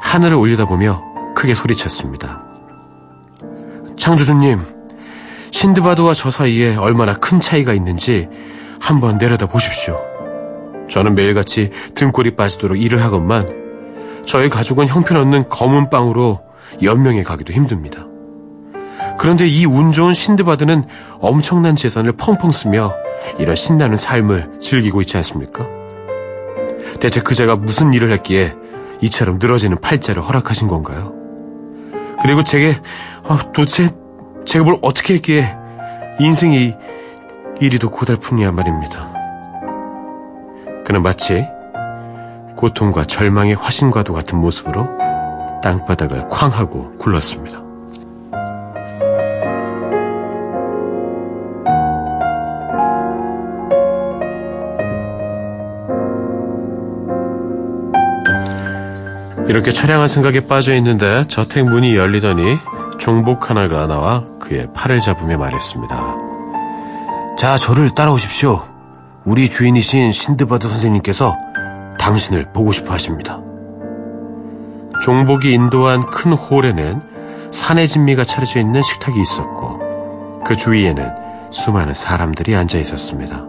하늘을 0.00 0.36
올려다보며 0.36 1.02
크게 1.36 1.54
소리쳤습니다. 1.54 2.42
창조주님, 3.98 4.60
신드바드와 5.50 6.14
저 6.14 6.30
사이에 6.30 6.76
얼마나 6.76 7.12
큰 7.12 7.38
차이가 7.38 7.74
있는지 7.74 8.26
한번 8.80 9.18
내려다 9.18 9.46
보십시오. 9.46 10.11
저는 10.92 11.14
매일같이 11.14 11.70
등골이 11.94 12.36
빠지도록 12.36 12.78
일을 12.78 13.02
하건만 13.02 13.46
저희 14.26 14.50
가족은 14.50 14.86
형편없는 14.86 15.48
검은 15.48 15.88
빵으로 15.88 16.40
연명해 16.82 17.22
가기도 17.22 17.54
힘듭니다. 17.54 18.06
그런데 19.18 19.46
이 19.46 19.64
운 19.64 19.92
좋은 19.92 20.12
신드바드는 20.12 20.84
엄청난 21.18 21.76
재산을 21.76 22.12
펑펑 22.12 22.52
쓰며 22.52 22.92
이런 23.38 23.56
신나는 23.56 23.96
삶을 23.96 24.58
즐기고 24.60 25.00
있지 25.00 25.16
않습니까? 25.16 25.66
대체 27.00 27.22
그제가 27.22 27.56
무슨 27.56 27.94
일을 27.94 28.12
했기에 28.12 28.54
이처럼 29.00 29.38
늘어지는 29.38 29.78
팔자를 29.80 30.22
허락하신 30.22 30.68
건가요? 30.68 31.14
그리고 32.20 32.44
제게 32.44 32.76
아, 33.24 33.38
도대체 33.54 33.90
제가 34.44 34.64
뭘 34.66 34.76
어떻게 34.82 35.14
했기에 35.14 35.56
인생이 36.20 36.74
이리도 37.60 37.90
고달프냐 37.90 38.52
말입니다. 38.52 39.11
그는 40.84 41.02
마치 41.02 41.46
고통과 42.56 43.04
절망의 43.04 43.54
화신과도 43.54 44.12
같은 44.12 44.38
모습으로 44.38 44.88
땅바닥을 45.62 46.28
쾅 46.28 46.50
하고 46.50 46.92
굴렀습니다. 46.98 47.62
이렇게 59.48 59.70
처량한 59.70 60.08
생각에 60.08 60.46
빠져 60.46 60.74
있는데 60.76 61.24
저택 61.28 61.64
문이 61.64 61.96
열리더니 61.96 62.56
종복 62.98 63.50
하나가 63.50 63.86
나와 63.86 64.24
그의 64.38 64.72
팔을 64.72 65.00
잡으며 65.00 65.36
말했습니다. 65.36 66.16
자, 67.36 67.56
저를 67.58 67.90
따라오십시오. 67.90 68.71
우리 69.24 69.48
주인이신 69.48 70.10
신드바드 70.10 70.68
선생님께서 70.68 71.38
당신을 71.98 72.52
보고 72.52 72.72
싶어 72.72 72.92
하십니다. 72.92 73.40
종복이 75.04 75.52
인도한 75.52 76.04
큰 76.10 76.32
홀에는 76.32 77.00
산의 77.52 77.86
진미가 77.86 78.24
차려져 78.24 78.58
있는 78.58 78.82
식탁이 78.82 79.20
있었고 79.20 80.42
그 80.44 80.56
주위에는 80.56 81.08
수많은 81.52 81.94
사람들이 81.94 82.56
앉아 82.56 82.78
있었습니다. 82.78 83.46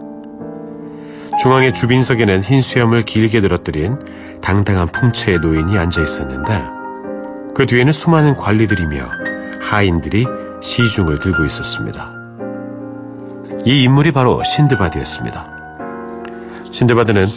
중앙의 1.40 1.72
주빈석에는 1.72 2.42
흰 2.42 2.60
수염을 2.60 3.02
길게 3.02 3.40
늘어뜨린 3.40 3.98
당당한 4.40 4.86
풍채의 4.86 5.40
노인이 5.40 5.76
앉아 5.76 6.00
있었는데 6.00 6.64
그 7.52 7.66
뒤에는 7.66 7.92
수많은 7.92 8.36
관리들이며 8.36 9.10
하인들이 9.60 10.24
시중을 10.62 11.18
들고 11.18 11.44
있었습니다. 11.44 12.12
이 13.64 13.82
인물이 13.82 14.12
바로 14.12 14.40
신드바드였습니다. 14.44 15.53
신드바드는 16.74 17.28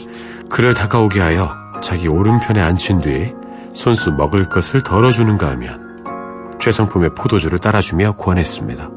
그를 0.50 0.74
다가오게 0.74 1.22
하여 1.22 1.52
자기 1.80 2.08
오른편에 2.08 2.60
앉힌 2.60 3.02
뒤 3.02 3.34
손수 3.72 4.12
먹을 4.12 4.50
것을 4.50 4.82
덜어주는가 4.82 5.52
하면 5.52 6.58
최상품의 6.60 7.14
포도주를 7.14 7.60
따라주며 7.60 8.14
권했습니다. 8.14 8.90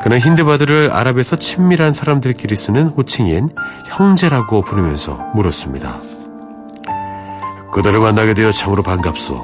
그는 0.00 0.20
힌드바드를 0.20 0.92
아랍에서 0.92 1.34
친밀한 1.34 1.90
사람들끼리 1.90 2.54
쓰는 2.54 2.86
호칭인 2.86 3.48
형제라고 3.86 4.62
부르면서 4.62 5.14
물었습니다. 5.34 5.96
그들을 7.72 7.98
만나게 7.98 8.34
되어 8.34 8.52
참으로 8.52 8.84
반갑소. 8.84 9.34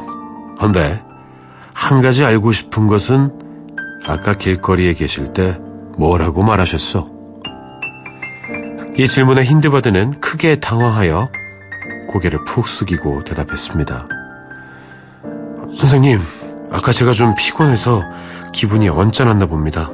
헌데 0.62 1.02
한 1.72 2.02
가지 2.02 2.24
알고 2.24 2.52
싶은 2.52 2.86
것은 2.86 3.32
아까 4.06 4.34
길거리에 4.34 4.94
계실 4.94 5.32
때 5.32 5.58
뭐라고 5.98 6.44
말하셨소? 6.44 7.13
이 8.96 9.08
질문에 9.08 9.42
힌드바드는 9.42 10.20
크게 10.20 10.60
당황하여 10.60 11.28
고개를 12.08 12.44
푹 12.44 12.68
숙이고 12.68 13.24
대답했습니다. 13.24 14.06
선생님, 15.76 16.20
아까 16.70 16.92
제가 16.92 17.12
좀 17.12 17.34
피곤해서 17.34 18.04
기분이 18.52 18.88
언짢았나 18.88 19.46
봅니다. 19.46 19.90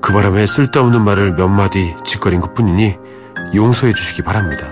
그 0.00 0.14
바람에 0.14 0.46
쓸데없는 0.46 1.02
말을 1.02 1.34
몇 1.34 1.48
마디 1.48 1.94
짓거린 2.02 2.40
것 2.40 2.54
뿐이니 2.54 2.96
용서해 3.54 3.92
주시기 3.92 4.22
바랍니다. 4.22 4.68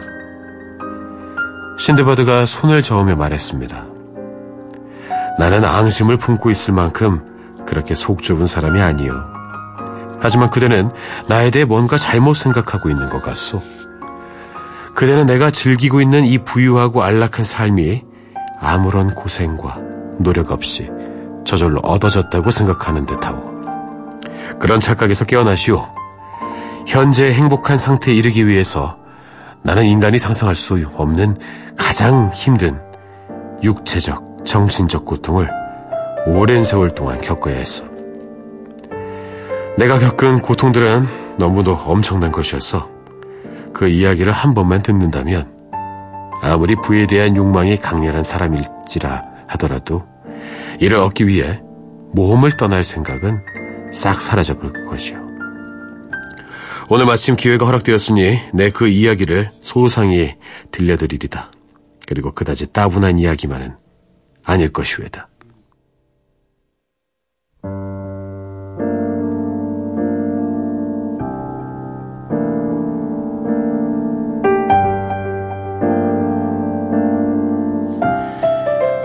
신드바드가 1.78 2.46
손을 2.46 2.80
저으며 2.80 3.16
말했습니다. 3.16 3.84
나는 5.38 5.62
앙심을 5.62 6.16
품고 6.16 6.48
있을 6.48 6.72
만큼 6.72 7.20
그렇게 7.66 7.94
속 7.94 8.22
좁은 8.22 8.46
사람이 8.46 8.80
아니요. 8.80 9.35
하지만 10.20 10.50
그대는 10.50 10.90
나에 11.28 11.50
대해 11.50 11.64
뭔가 11.64 11.98
잘못 11.98 12.34
생각하고 12.34 12.90
있는 12.90 13.08
것 13.08 13.22
같소. 13.22 13.62
그대는 14.94 15.26
내가 15.26 15.50
즐기고 15.50 16.00
있는 16.00 16.24
이 16.24 16.38
부유하고 16.38 17.02
안락한 17.02 17.44
삶이 17.44 18.02
아무런 18.58 19.14
고생과 19.14 19.78
노력 20.18 20.50
없이 20.50 20.90
저절로 21.44 21.80
얻어졌다고 21.82 22.50
생각하는 22.50 23.06
듯하오. 23.06 23.56
그런 24.58 24.80
착각에서 24.80 25.26
깨어나시오. 25.26 25.86
현재 26.86 27.32
행복한 27.32 27.76
상태에 27.76 28.14
이르기 28.14 28.46
위해서 28.46 28.96
나는 29.62 29.84
인간이 29.84 30.18
상상할 30.18 30.54
수 30.54 30.82
없는 30.94 31.36
가장 31.76 32.30
힘든 32.32 32.80
육체적, 33.62 34.44
정신적 34.44 35.04
고통을 35.04 35.50
오랜 36.26 36.64
세월 36.64 36.94
동안 36.94 37.20
겪어야 37.20 37.56
했어. 37.56 37.95
내가 39.78 39.98
겪은 39.98 40.40
고통들은 40.40 41.04
너무도 41.38 41.74
엄청난 41.74 42.32
것이었어. 42.32 42.90
그 43.74 43.88
이야기를 43.88 44.32
한 44.32 44.54
번만 44.54 44.82
듣는다면 44.82 45.54
아무리 46.42 46.76
부에 46.76 47.06
대한 47.06 47.36
욕망이 47.36 47.76
강렬한 47.76 48.24
사람일지라 48.24 49.24
하더라도 49.48 50.04
이를 50.80 50.96
얻기 50.98 51.26
위해 51.26 51.60
모험을 52.12 52.52
떠날 52.52 52.84
생각은 52.84 53.42
싹 53.92 54.20
사라져볼 54.20 54.86
것이요. 54.86 55.26
오늘 56.88 57.04
마침 57.04 57.36
기회가 57.36 57.66
허락되었으니 57.66 58.38
내 58.54 58.70
그 58.70 58.88
이야기를 58.88 59.52
소상히 59.60 60.36
들려드리리다. 60.70 61.50
그리고 62.06 62.32
그다지 62.32 62.72
따분한 62.72 63.18
이야기만은 63.18 63.76
아닐 64.44 64.72
것이외다. 64.72 65.28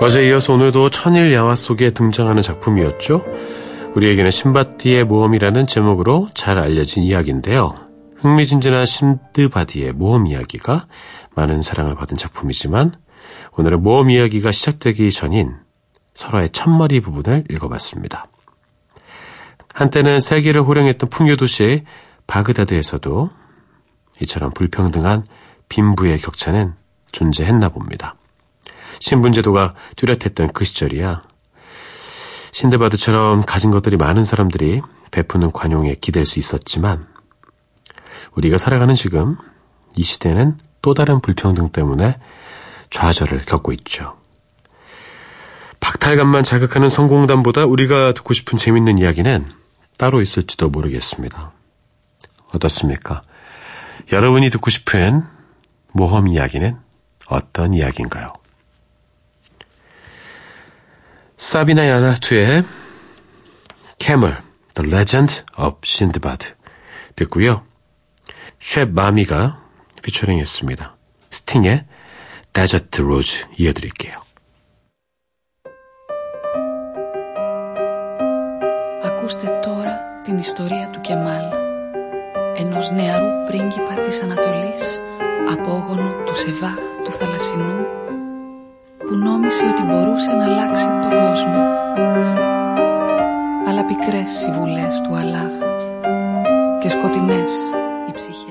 어제 0.04 0.28
이어서 0.28 0.54
오늘도 0.54 0.90
천일 0.90 1.32
야화 1.32 1.56
속에 1.56 1.92
등장하는 1.92 2.42
작품이었죠. 2.42 3.24
우리에게는 3.94 4.32
신바티의 4.32 5.04
모험이라는 5.04 5.68
제목으로 5.68 6.28
잘 6.34 6.58
알려진 6.58 7.04
이야기인데요. 7.04 7.76
흥미진진한 8.16 8.88
신드바디의 8.88 9.94
모험 9.94 10.26
이야기가 10.26 10.88
많은 11.36 11.62
사랑을 11.62 11.94
받은 11.94 12.18
작품이지만 12.18 12.96
오늘은 13.52 13.84
모험 13.84 14.10
이야기가 14.10 14.52
시작되기 14.52 15.12
전인 15.12 15.56
설화의 16.16 16.50
첫머리 16.50 17.00
부분을 17.02 17.44
읽어봤습니다. 17.52 18.26
한때는 19.72 20.20
세계를 20.20 20.64
호령했던 20.64 21.12
풍요도시 21.12 21.84
바그다드에서도 22.26 23.30
이처럼 24.24 24.52
불평등한 24.56 25.28
빈부의 25.70 26.18
격차는 26.18 26.74
존재했나 27.12 27.70
봅니다. 27.70 28.16
신분제도가 29.02 29.74
뚜렷했던 29.98 30.54
그 30.54 30.64
시절이야. 30.64 31.24
신데바드처럼 32.54 33.44
가진 33.44 33.72
것들이 33.72 33.98
많은 33.98 34.24
사람들이 34.24 34.82
베푸는 35.12 35.52
관용에 35.52 35.96
기댈 36.00 36.26
수 36.26 36.40
있었지만 36.40 37.08
우리가 38.34 38.58
살아가는 38.58 38.96
지금 38.96 39.38
이 39.96 40.04
시대는 40.04 40.58
또 40.82 40.94
다른 40.94 41.20
불평등 41.20 41.70
때문에 41.70 42.18
좌절을 42.90 43.42
겪고 43.42 43.72
있죠. 43.74 44.18
박탈감만 45.80 46.44
자극하는 46.44 46.90
성공담보다 46.90 47.66
우리가 47.66 48.14
듣고 48.14 48.34
싶은 48.34 48.58
재밌는 48.58 49.00
이야기는 49.00 49.52
따로 49.98 50.22
있을지도 50.22 50.70
모르겠습니다. 50.70 51.52
어떻습니까? 52.54 53.24
여러분이 54.12 54.50
듣고 54.50 54.70
싶은 54.70 55.24
모험 55.94 56.28
이야기는 56.28 56.78
어떤 57.28 57.74
이야기인가요? 57.74 58.41
사비나 61.41 61.89
야나투의 61.89 62.65
Camel, 63.99 64.37
The 64.75 64.91
Legend 64.91 65.43
of 65.59 65.79
Sindbad 65.85 66.55
듣고요. 67.17 67.63
쉐 68.61 68.85
마미가 68.85 69.61
피처링 70.03 70.39
했습니다. 70.39 70.97
스팅의 71.31 71.85
Desert 72.53 73.03
Rose 73.03 73.45
이어드릴게요. 73.59 74.23
Ακούστε 79.03 79.61
τώρα 79.63 80.23
την 80.23 80.39
ιστορία 80.39 80.91
του 80.91 81.01
Κεμάλ, 81.01 81.53
ενός 82.57 82.91
νεαρού 82.91 83.45
πρίγκιπα 83.47 83.95
της 84.01 84.21
Ανατολής, 84.21 85.01
απόγονου 85.53 86.25
του 86.25 86.37
Σεβάχ 86.37 86.79
του 87.05 87.13
Θαλασσινού, 87.13 87.87
που 89.08 89.16
νόμισε 89.16 89.66
ότι 89.66 89.82
μπορούσε 89.82 90.32
να 90.32 90.44
αλλάξει 90.44 90.86
τον 90.86 91.10
κόσμο. 91.10 91.62
Αλλά 93.68 93.86
πικρές 93.86 94.46
οι 94.46 94.52
βουλές 94.52 95.02
του 95.02 95.16
Αλάχ 95.16 95.54
και 96.82 96.90
σκοτεινές 96.90 97.52
οι 98.08 98.12
ψυχές 98.12 98.51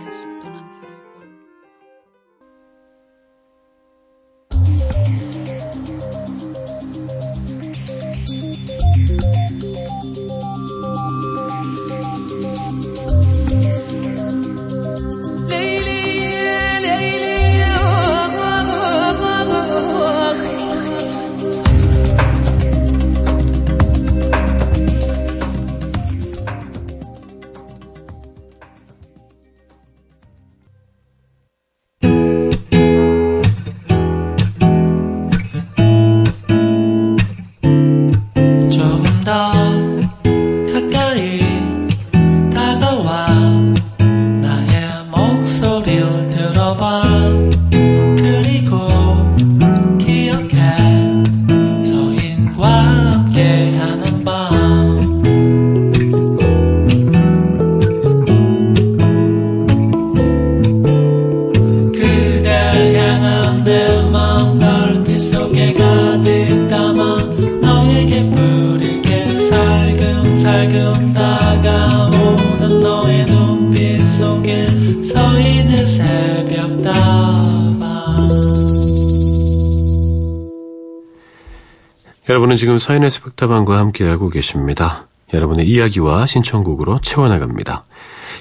지금 82.60 82.78
서인의 82.78 83.10
스펙타방과 83.10 83.78
함께하고 83.78 84.28
계십니다. 84.28 85.08
여러분의 85.32 85.66
이야기와 85.66 86.26
신청곡으로 86.26 87.00
채워나갑니다. 87.00 87.86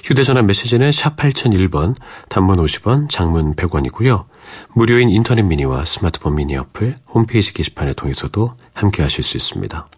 휴대전화 0.04 0.42
메시지는 0.42 0.92
샵 0.92 1.16
8001번, 1.16 1.96
단문 2.28 2.58
50원, 2.58 3.08
장문 3.08 3.54
100원이고요. 3.56 4.26
무료인 4.74 5.08
인터넷 5.08 5.40
미니와 5.40 5.86
스마트폰 5.86 6.34
미니 6.34 6.54
어플, 6.54 6.98
홈페이지 7.08 7.54
게시판을 7.54 7.94
통해서도 7.94 8.52
함께 8.74 9.02
하실 9.02 9.24
수 9.24 9.38
있습니다. 9.38 9.88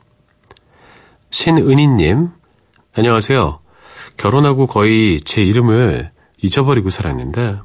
신은희님, 1.32 2.28
안녕하세요. 2.94 3.58
결혼하고 4.18 4.68
거의 4.68 5.20
제 5.22 5.42
이름을 5.42 6.12
잊어버리고 6.40 6.90
살았는데 6.90 7.58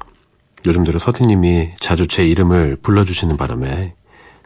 요즘 0.66 0.82
들어 0.82 0.98
서디님이 0.98 1.74
자주 1.78 2.08
제 2.08 2.26
이름을 2.26 2.78
불러주시는 2.82 3.36
바람에 3.36 3.94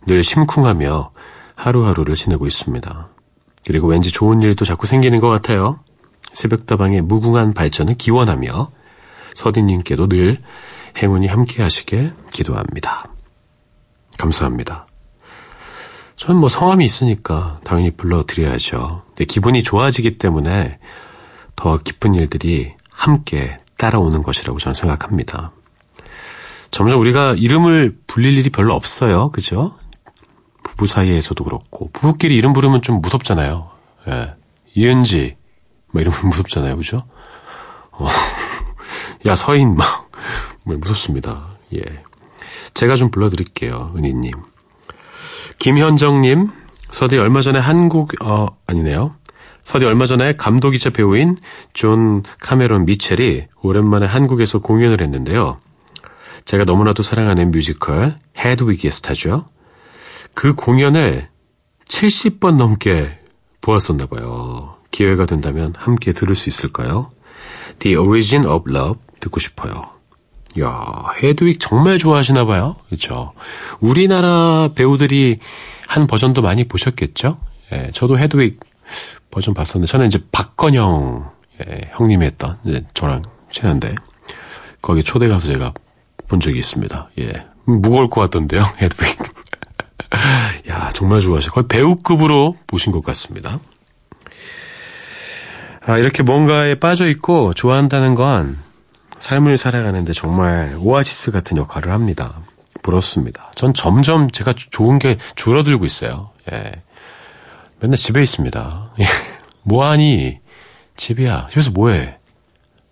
늘 0.06 0.22
심쿵하며 0.22 1.12
하루하루를 1.54 2.14
지내고 2.14 2.46
있습니다. 2.46 3.08
그리고 3.66 3.86
왠지 3.88 4.10
좋은 4.10 4.42
일도 4.42 4.64
자꾸 4.64 4.86
생기는 4.86 5.20
것 5.20 5.28
같아요. 5.28 5.80
새벽다방의 6.32 7.02
무궁한 7.02 7.54
발전을 7.54 7.96
기원하며 7.96 8.70
서디님께도 9.34 10.08
늘 10.08 10.38
행운이 10.98 11.26
함께 11.26 11.62
하시길 11.62 12.14
기도합니다. 12.32 13.06
감사합니다. 14.18 14.86
전뭐 16.16 16.48
성함이 16.48 16.84
있으니까 16.84 17.60
당연히 17.64 17.90
불러드려야죠. 17.90 19.02
근데 19.08 19.24
기분이 19.24 19.62
좋아지기 19.62 20.18
때문에 20.18 20.78
더 21.56 21.78
기쁜 21.78 22.14
일들이 22.14 22.72
함께 22.90 23.58
따라오는 23.76 24.22
것이라고 24.22 24.58
저는 24.58 24.74
생각합니다. 24.74 25.52
점점 26.70 27.00
우리가 27.00 27.34
이름을 27.34 27.98
불릴 28.06 28.38
일이 28.38 28.50
별로 28.50 28.74
없어요. 28.74 29.30
그죠? 29.30 29.76
부부 30.82 30.86
사이에서도 30.86 31.44
그렇고. 31.44 31.90
부부끼리 31.92 32.34
이름 32.34 32.52
부르면 32.52 32.82
좀 32.82 33.00
무섭잖아요. 33.00 33.70
예. 34.08 34.34
이은지. 34.74 35.36
뭐 35.92 36.02
이러면 36.02 36.18
무섭잖아요. 36.28 36.74
그죠? 36.76 37.04
어. 37.92 38.08
야, 39.26 39.34
서인 39.36 39.76
막. 39.76 40.10
뭐 40.64 40.76
무섭습니다. 40.76 41.50
예. 41.74 41.80
제가 42.74 42.96
좀 42.96 43.10
불러드릴게요. 43.10 43.92
은희님. 43.96 44.32
김현정님. 45.60 46.50
서디 46.90 47.16
얼마 47.18 47.40
전에 47.40 47.58
한국, 47.58 48.12
어, 48.22 48.48
아니네요. 48.66 49.14
서디 49.62 49.84
얼마 49.86 50.06
전에 50.06 50.34
감독이자 50.34 50.90
배우인 50.90 51.38
존 51.72 52.22
카메론 52.40 52.84
미첼이 52.84 53.46
오랜만에 53.62 54.06
한국에서 54.06 54.58
공연을 54.58 55.00
했는데요. 55.00 55.58
제가 56.44 56.64
너무나도 56.64 57.02
사랑하는 57.02 57.52
뮤지컬 57.52 58.14
헤드윅의 58.36 58.90
스타죠. 58.90 59.46
그 60.34 60.54
공연을 60.54 61.28
70번 61.86 62.56
넘게 62.56 63.18
보았었나 63.60 64.06
봐요. 64.06 64.76
기회가 64.90 65.26
된다면 65.26 65.74
함께 65.76 66.12
들을 66.12 66.34
수 66.34 66.48
있을까요? 66.48 67.10
The 67.78 67.96
Origin 67.96 68.46
of 68.46 68.70
Love 68.70 69.00
듣고 69.20 69.40
싶어요. 69.40 69.92
야, 70.60 71.04
헤드윅 71.22 71.58
정말 71.58 71.98
좋아하시나 71.98 72.44
봐요. 72.44 72.76
그렇죠? 72.88 73.32
우리나라 73.80 74.70
배우들이 74.74 75.38
한 75.86 76.06
버전도 76.06 76.42
많이 76.42 76.64
보셨겠죠? 76.64 77.38
예, 77.72 77.90
저도 77.92 78.18
헤드윅 78.18 78.58
버전 79.30 79.54
봤었는데 79.54 79.90
저는 79.90 80.06
이제 80.06 80.18
박건영 80.30 81.30
예, 81.66 81.90
형님이 81.92 82.26
했던 82.26 82.58
이제 82.64 82.84
저랑 82.94 83.22
친한데 83.50 83.94
거기 84.82 85.02
초대 85.02 85.28
가서 85.28 85.46
제가 85.46 85.72
본 86.28 86.40
적이 86.40 86.58
있습니다. 86.58 87.10
예. 87.20 87.46
무거울 87.64 88.10
것 88.10 88.20
같던데요, 88.22 88.62
헤드윅. 88.80 89.16
야, 90.68 90.90
정말 90.94 91.20
좋아하시고 91.20 91.54
거의 91.54 91.68
배우급으로 91.68 92.56
보신 92.66 92.92
것 92.92 93.02
같습니다. 93.04 93.58
아, 95.84 95.98
이렇게 95.98 96.22
뭔가에 96.22 96.76
빠져 96.76 97.08
있고 97.08 97.54
좋아한다는 97.54 98.14
건 98.14 98.56
삶을 99.18 99.56
살아가는데 99.56 100.12
정말 100.12 100.76
오아시스 100.78 101.30
같은 101.30 101.56
역할을 101.56 101.90
합니다. 101.92 102.40
부럽습니다. 102.82 103.50
전 103.54 103.72
점점 103.74 104.30
제가 104.30 104.52
좋은 104.54 104.98
게 104.98 105.18
줄어들고 105.36 105.84
있어요. 105.84 106.30
예. 106.52 106.82
맨날 107.80 107.96
집에 107.96 108.22
있습니다. 108.22 108.92
예. 109.00 109.04
뭐하니? 109.62 110.40
집이야. 110.96 111.48
집에서 111.50 111.70
뭐해? 111.70 112.18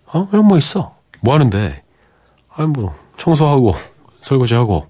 어? 0.07 0.27
그냥 0.29 0.45
뭐 0.45 0.57
있어. 0.57 0.95
뭐 1.21 1.33
하는데? 1.33 1.83
아니, 2.53 2.67
뭐, 2.67 2.95
청소하고, 3.17 3.75
설거지하고. 4.21 4.87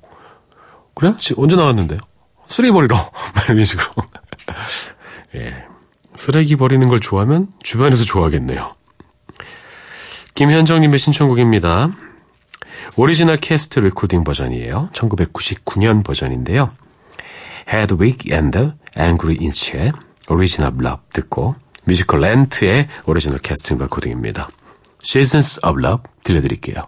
그래? 0.95 1.13
지- 1.17 1.33
언제 1.37 1.55
나왔는데요? 1.55 1.99
쓰레기 2.51 2.73
버리러. 2.73 2.95
막 2.97 3.49
이런 3.49 3.63
식으로. 3.63 3.87
예. 5.35 5.65
쓰레기 6.15 6.57
버리는 6.57 6.85
걸 6.87 6.99
좋아하면 6.99 7.49
주변에서 7.63 8.03
좋아하겠네요. 8.03 8.75
김현정님의 10.35 10.99
신청곡입니다. 10.99 11.91
오리지널 12.97 13.37
캐스트 13.37 13.79
레코딩 13.79 14.25
버전이에요. 14.25 14.89
1999년 14.91 16.03
버전인데요. 16.03 16.71
Hedwig 17.71 18.29
and 18.33 18.51
the 18.51 18.73
Angry 18.99 19.37
Inch의 19.39 19.93
Origin 20.29 20.62
of 20.62 20.73
Love 20.77 21.03
듣고 21.13 21.55
뮤지컬 21.85 22.19
렌트의 22.19 22.89
오리지널 23.05 23.39
캐스팅 23.39 23.77
레코딩입니다. 23.77 24.49
Seasons 25.01 25.65
of 25.65 25.79
Love 25.79 26.03
들려드릴게요. 26.23 26.83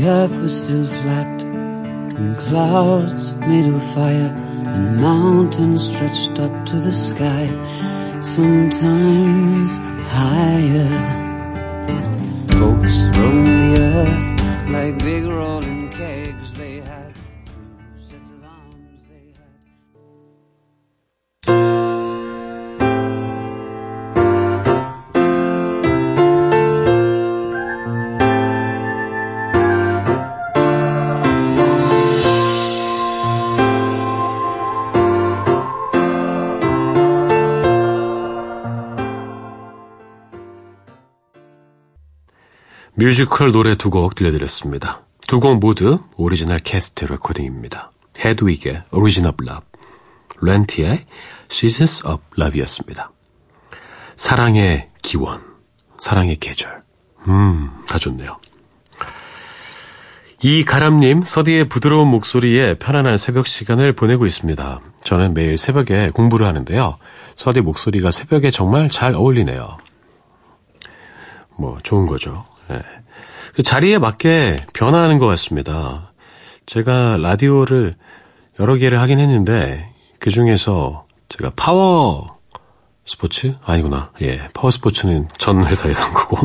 The 0.00 0.08
earth 0.08 0.36
was 0.36 0.64
still 0.64 0.84
flat 0.86 1.42
and 1.42 2.36
clouds 2.38 3.34
made 3.34 3.66
of 3.66 3.82
fire 3.94 4.32
and 4.74 4.96
mountains 4.96 5.88
stretched 5.92 6.38
up 6.38 6.64
to 6.64 6.76
the 6.76 6.92
sky, 6.92 7.46
sometimes 8.22 9.78
higher. 10.08 11.20
뮤지컬 43.00 43.50
노래 43.50 43.76
두 43.76 43.88
곡 43.88 44.14
들려드렸습니다. 44.14 45.00
두 45.26 45.40
곡 45.40 45.58
모두 45.58 46.00
오리지널 46.18 46.58
캐스트 46.58 47.06
레코딩입니다. 47.06 47.90
헤드윅의 48.22 48.82
of 48.92 49.42
Love, 49.42 49.64
렌트의 50.42 51.06
Seasons 51.50 52.06
of 52.06 52.22
Love이었습니다. 52.38 53.10
사랑의 54.16 54.90
기원, 55.00 55.40
사랑의 55.98 56.36
계절. 56.36 56.82
음, 57.26 57.70
다 57.88 57.98
좋네요. 57.98 58.38
이가람님, 60.42 61.22
서디의 61.22 61.70
부드러운 61.70 62.06
목소리에 62.08 62.74
편안한 62.74 63.16
새벽 63.16 63.46
시간을 63.46 63.94
보내고 63.94 64.26
있습니다. 64.26 64.80
저는 65.04 65.32
매일 65.32 65.56
새벽에 65.56 66.10
공부를 66.10 66.46
하는데요. 66.46 66.98
서디 67.34 67.62
목소리가 67.62 68.10
새벽에 68.10 68.50
정말 68.50 68.90
잘 68.90 69.14
어울리네요. 69.14 69.78
뭐, 71.56 71.78
좋은 71.82 72.06
거죠. 72.06 72.49
예. 72.70 72.82
그 73.54 73.62
자리에 73.62 73.98
맞게 73.98 74.58
변화하는 74.72 75.18
것 75.18 75.26
같습니다. 75.26 76.12
제가 76.66 77.16
라디오를 77.18 77.96
여러 78.60 78.76
개를 78.76 79.00
하긴 79.00 79.18
했는데, 79.18 79.92
그 80.18 80.30
중에서 80.30 81.06
제가 81.28 81.52
파워 81.56 82.38
스포츠? 83.04 83.56
아니구나. 83.64 84.12
예. 84.22 84.48
파워 84.52 84.70
스포츠는 84.70 85.28
전 85.36 85.64
회사에서 85.64 86.04
한 86.04 86.14
거고, 86.14 86.38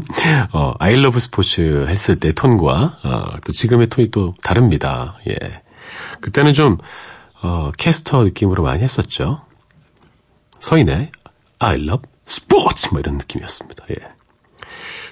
어, 0.53 0.73
I 0.79 0.87
Love 0.87 1.19
스포츠 1.19 1.85
했을 1.87 2.19
때 2.19 2.31
톤과, 2.31 2.99
어, 3.03 3.25
또 3.45 3.51
지금의 3.51 3.87
톤이 3.87 4.09
또 4.09 4.33
다릅니다. 4.41 5.15
예. 5.27 5.61
그때는 6.21 6.53
좀, 6.53 6.77
어, 7.43 7.71
캐스터 7.77 8.23
느낌으로 8.23 8.63
많이 8.63 8.81
했었죠. 8.81 9.41
서인의 10.59 11.11
I 11.59 11.75
love 11.75 12.09
sports! 12.27 12.89
뭐 12.91 12.99
이런 12.99 13.17
느낌이었습니다. 13.17 13.85
예. 13.91 14.14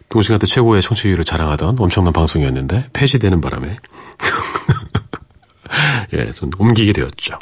동시간대 0.10 0.45
최고의 0.47 0.82
청취율을 0.82 1.24
자랑하던 1.24 1.78
엄청난 1.80 2.14
방송이었는데 2.14 2.89
폐지되는 2.93 3.41
바람에 3.41 3.78
예, 6.14 6.32
좀 6.34 6.51
옮기게 6.58 6.93
되었죠. 6.93 7.39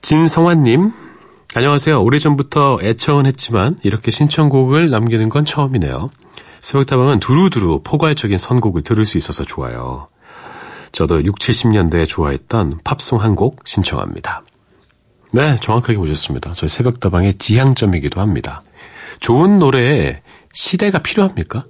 진성환님, 0.00 0.92
안녕하세요. 1.54 2.02
오래전부터 2.02 2.78
애청은 2.82 3.26
했지만 3.26 3.76
이렇게 3.82 4.10
신청곡을 4.10 4.88
남기는 4.90 5.28
건 5.28 5.44
처음이네요. 5.44 6.10
새벽다방은 6.60 7.20
두루두루 7.20 7.82
포괄적인 7.84 8.38
선곡을 8.38 8.82
들을 8.82 9.04
수 9.04 9.18
있어서 9.18 9.44
좋아요. 9.44 10.08
저도 10.92 11.22
6, 11.24 11.38
70년대에 11.38 12.08
좋아했던 12.08 12.80
팝송 12.84 13.20
한 13.20 13.34
곡 13.34 13.60
신청합니다. 13.66 14.42
네, 15.32 15.58
정확하게 15.60 15.98
보셨습니다. 15.98 16.52
저희 16.54 16.68
새벽다방의 16.68 17.38
지향점이기도 17.38 18.20
합니다. 18.20 18.62
좋은 19.20 19.58
노래에 19.58 20.22
시대가 20.52 20.98
필요합니까? 20.98 21.64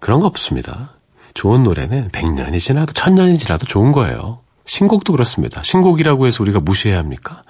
그런 0.00 0.20
거 0.20 0.26
없습니다. 0.26 0.94
좋은 1.34 1.62
노래는 1.62 2.10
100년이 2.10 2.60
지나도 2.60 2.92
1000년이 2.92 3.38
지나도 3.38 3.66
좋은 3.66 3.92
거예요. 3.92 4.40
신곡도 4.66 5.12
그렇습니다. 5.12 5.62
신곡이라고 5.62 6.26
해서 6.26 6.42
우리가 6.42 6.60
무시해야 6.60 6.98
합니까? 6.98 7.42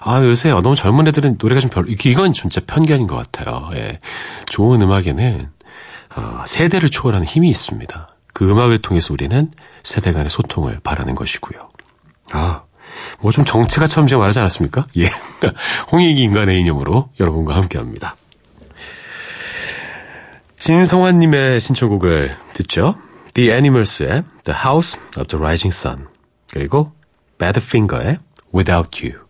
아, 0.00 0.20
요새 0.22 0.50
너무 0.50 0.74
젊은 0.74 1.06
애들은 1.08 1.36
노래가 1.40 1.60
좀 1.60 1.70
별로, 1.70 1.86
이건 1.88 2.32
진짜 2.32 2.60
편견인 2.66 3.06
것 3.06 3.16
같아요. 3.16 3.70
예. 3.74 4.00
좋은 4.46 4.82
음악에는, 4.82 5.48
어, 6.16 6.44
세대를 6.46 6.90
초월하는 6.90 7.26
힘이 7.26 7.50
있습니다. 7.50 8.08
그 8.32 8.50
음악을 8.50 8.78
통해서 8.78 9.12
우리는 9.12 9.50
세대 9.82 10.12
간의 10.12 10.30
소통을 10.30 10.80
바라는 10.82 11.14
것이고요. 11.14 11.58
아, 12.32 12.62
뭐 13.20 13.32
좀 13.32 13.44
정치가처럼 13.44 14.06
제가 14.06 14.18
말하지 14.20 14.38
않았습니까? 14.40 14.86
예. 14.98 15.08
홍익이 15.92 16.22
인간의 16.22 16.60
이념으로 16.60 17.10
여러분과 17.20 17.54
함께 17.54 17.78
합니다. 17.78 18.16
진성환님의 20.58 21.60
신청곡을 21.60 22.30
듣죠. 22.54 22.96
The 23.34 23.50
Animals의 23.50 24.22
The 24.44 24.58
House 24.64 24.98
of 25.18 25.26
the 25.28 25.38
Rising 25.38 25.74
Sun 25.74 26.08
그리고 26.50 26.92
Badfinger의 27.38 28.18
Without 28.54 29.06
You 29.06 29.26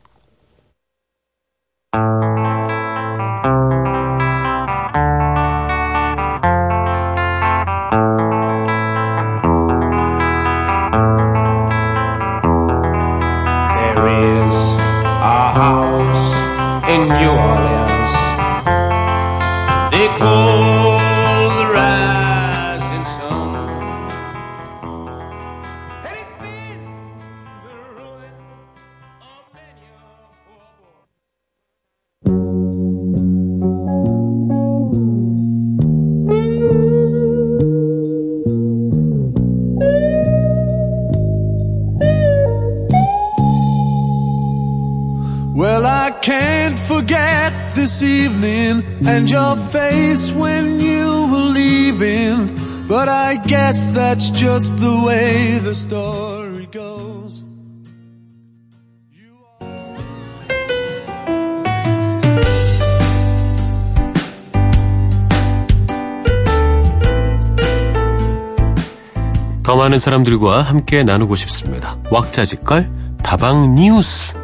사람들과 70.06 70.62
함께 70.62 71.02
나누고 71.02 71.34
싶습니다. 71.34 71.96
왁자지껄 72.12 72.88
다방 73.24 73.74
뉴스 73.74 74.36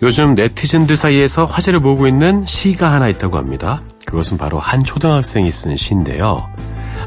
요즘 0.00 0.36
네티즌들 0.36 0.94
사이에서 0.94 1.46
화제를 1.46 1.80
모으고 1.80 2.06
있는 2.06 2.46
시가 2.46 2.92
하나 2.92 3.08
있다고 3.08 3.38
합니다. 3.38 3.82
그것은 4.06 4.38
바로 4.38 4.60
한 4.60 4.84
초등학생이 4.84 5.50
쓴 5.50 5.76
시인데요. 5.76 6.48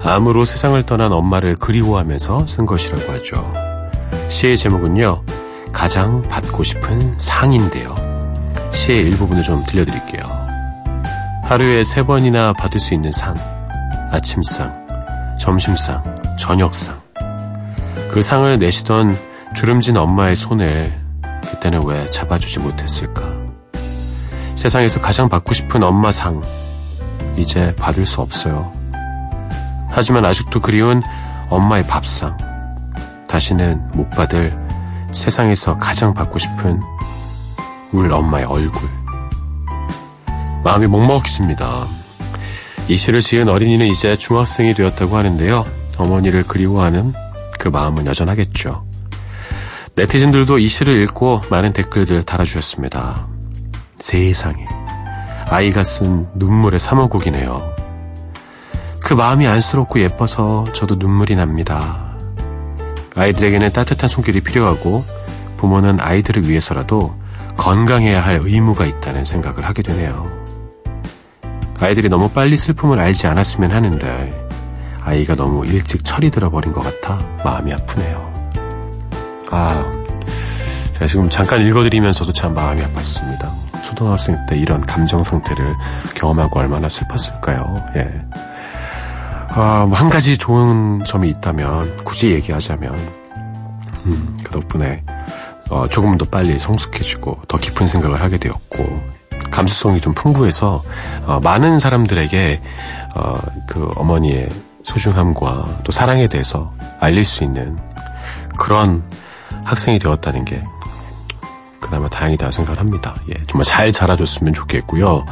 암으로 0.01 0.43
세상을 0.43 0.83
떠난 0.83 1.13
엄마를 1.13 1.55
그리워하면서 1.55 2.45
쓴 2.45 2.65
것이라고 2.65 3.09
하죠. 3.13 3.53
시의 4.27 4.57
제목은요. 4.57 5.23
가장 5.71 6.27
받고 6.27 6.63
싶은 6.63 7.17
상인데요. 7.17 8.02
시의 8.73 9.03
일부분을 9.03 9.43
좀 9.43 9.63
들려드릴게요. 9.65 10.23
하루에 11.43 11.83
세 11.83 12.03
번이나 12.03 12.53
받을 12.53 12.79
수 12.79 12.93
있는 12.93 13.11
상. 13.11 13.35
아침상, 14.11 14.73
점심상, 15.39 16.03
저녁상. 16.37 17.01
그 18.11 18.21
상을 18.21 18.59
내시던 18.59 19.17
주름진 19.55 19.97
엄마의 19.97 20.35
손을 20.35 20.93
그때는 21.49 21.85
왜 21.85 22.09
잡아주지 22.09 22.59
못했을까? 22.59 23.23
세상에서 24.55 25.01
가장 25.01 25.29
받고 25.29 25.53
싶은 25.53 25.83
엄마 25.83 26.11
상. 26.11 26.43
이제 27.35 27.75
받을 27.75 28.05
수 28.05 28.21
없어요. 28.21 28.71
하지만 29.89 30.25
아직도 30.25 30.61
그리운 30.61 31.01
엄마의 31.49 31.85
밥상. 31.87 32.37
다시는 33.27 33.89
못 33.93 34.09
받을 34.11 34.55
세상에서 35.11 35.77
가장 35.77 36.13
받고 36.13 36.39
싶은 36.39 36.79
울 37.93 38.11
엄마의 38.11 38.45
얼굴. 38.45 38.89
마음이 40.63 40.87
먹먹해집니다. 40.87 41.87
이 42.87 42.97
시를 42.97 43.21
지은 43.21 43.47
어린이는 43.47 43.85
이제 43.85 44.17
중학생이 44.17 44.73
되었다고 44.73 45.15
하는데요. 45.15 45.63
어머니를 45.97 46.43
그리워하는 46.43 47.13
그 47.59 47.67
마음은 47.67 48.07
여전하겠죠. 48.07 48.83
네티즌들도 49.95 50.57
이 50.57 50.67
시를 50.67 51.01
읽고 51.03 51.43
많은 51.51 51.71
댓글들 51.71 52.23
달아주셨습니다. 52.23 53.27
세상에. 53.97 54.65
아이가 55.45 55.83
쓴 55.83 56.27
눈물의 56.33 56.79
사모곡이네요. 56.79 57.75
그 59.03 59.13
마음이 59.13 59.45
안쓰럽고 59.45 59.99
예뻐서 59.99 60.65
저도 60.73 60.95
눈물이 60.95 61.35
납니다. 61.35 62.15
아이들에게는 63.15 63.71
따뜻한 63.71 64.09
손길이 64.09 64.41
필요하고 64.41 65.05
부모는 65.57 65.99
아이들을 66.01 66.49
위해서라도 66.49 67.22
건강해야 67.57 68.23
할 68.23 68.39
의무가 68.43 68.85
있다는 68.85 69.25
생각을 69.25 69.65
하게 69.65 69.81
되네요. 69.81 70.31
아이들이 71.79 72.09
너무 72.09 72.29
빨리 72.29 72.55
슬픔을 72.57 72.99
알지 72.99 73.27
않았으면 73.27 73.71
하는데 73.71 74.47
아이가 75.01 75.35
너무 75.35 75.65
일찍 75.65 76.03
철이 76.05 76.31
들어버린 76.31 76.71
것 76.71 76.81
같아 76.81 77.21
마음이 77.43 77.73
아프네요. 77.73 78.33
아, 79.51 79.83
제가 80.93 81.07
지금 81.07 81.29
잠깐 81.29 81.61
읽어드리면서도 81.61 82.31
참 82.33 82.53
마음이 82.53 82.81
아팠습니다. 82.81 83.51
초등학생 83.83 84.37
때 84.47 84.57
이런 84.57 84.81
감정 84.81 85.21
상태를 85.21 85.75
경험하고 86.15 86.59
얼마나 86.59 86.87
슬펐을까요? 86.89 87.83
예. 87.97 88.25
아, 89.55 89.85
뭐 89.87 89.97
한 89.97 90.09
가지 90.09 90.37
좋은 90.37 91.03
점이 91.05 91.29
있다면 91.29 91.97
굳이 92.05 92.31
얘기하자면 92.31 92.93
음, 94.05 94.37
그 94.43 94.51
덕분에 94.51 95.03
어, 95.73 95.87
조금 95.87 96.19
더 96.19 96.25
빨리 96.25 96.59
성숙해지고 96.59 97.41
더 97.47 97.57
깊은 97.57 97.87
생각을 97.87 98.21
하게 98.21 98.37
되었고 98.37 99.01
감수성이 99.49 100.01
좀 100.01 100.13
풍부해서 100.13 100.83
어, 101.25 101.39
많은 101.41 101.79
사람들에게 101.79 102.61
어, 103.15 103.39
그 103.67 103.91
어머니의 103.95 104.49
소중함과 104.83 105.79
또 105.83 105.91
사랑에 105.91 106.27
대해서 106.27 106.71
알릴 106.99 107.25
수 107.25 107.43
있는 107.43 107.79
그런 108.55 109.03
학생이 109.65 109.97
되었다는 109.97 110.45
게 110.45 110.61
그나마 111.79 112.07
다행이다 112.07 112.51
생각을 112.51 112.79
합니다. 112.79 113.15
예, 113.29 113.33
정말 113.47 113.65
잘 113.65 113.91
자라줬으면 113.91 114.53
좋겠고요. 114.53 115.25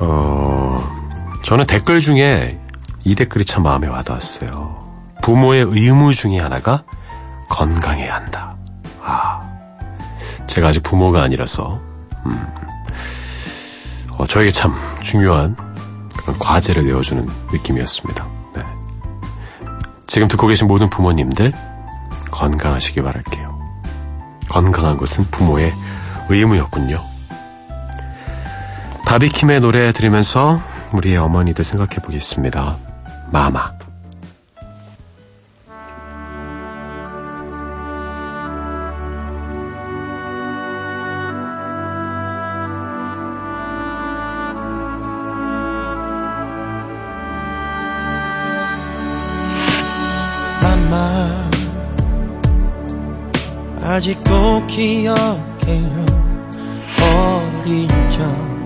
어, 0.00 1.38
저는 1.44 1.68
댓글 1.68 2.00
중에 2.00 2.58
이 3.04 3.14
댓글이 3.14 3.44
참 3.44 3.62
마음에 3.62 3.86
와닿았어요. 3.86 5.14
부모의 5.22 5.66
의무 5.68 6.14
중에 6.14 6.38
하나가 6.38 6.82
건강해야 7.48 8.16
한다. 8.16 8.56
아, 9.02 9.40
제가 10.46 10.68
아직 10.68 10.82
부모가 10.82 11.22
아니라서, 11.22 11.80
음, 12.26 12.46
어, 14.18 14.26
저에게 14.26 14.50
참 14.50 14.74
중요한 15.02 15.56
그런 16.18 16.38
과제를 16.38 16.84
내어주는 16.84 17.26
느낌이었습니다. 17.52 18.26
네. 18.54 18.62
지금 20.06 20.28
듣고 20.28 20.46
계신 20.46 20.66
모든 20.66 20.90
부모님들, 20.90 21.52
건강하시기 22.30 23.00
바랄게요. 23.00 23.58
건강한 24.48 24.96
것은 24.96 25.26
부모의 25.30 25.72
의무였군요. 26.28 26.96
바비킴의 29.06 29.60
노래 29.60 29.92
들으면서 29.92 30.60
우리의 30.92 31.16
어머니들 31.16 31.64
생각해 31.64 31.96
보겠습니다. 31.96 32.76
마마 33.32 33.79
아직도 54.00 54.66
기억해요. 54.66 56.06
어린 57.02 57.86
적 58.08 58.59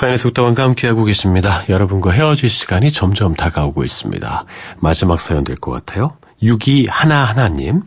서인의 0.00 0.16
속담과 0.16 0.62
함께하고 0.62 1.04
계십니다. 1.04 1.62
여러분과 1.68 2.10
헤어질 2.10 2.48
시간이 2.48 2.90
점점 2.90 3.34
다가오고 3.34 3.84
있습니다. 3.84 4.46
마지막 4.78 5.20
사연 5.20 5.44
될 5.44 5.56
것 5.56 5.72
같아요. 5.72 6.16
62 6.42 6.86
하나하나님. 6.86 7.82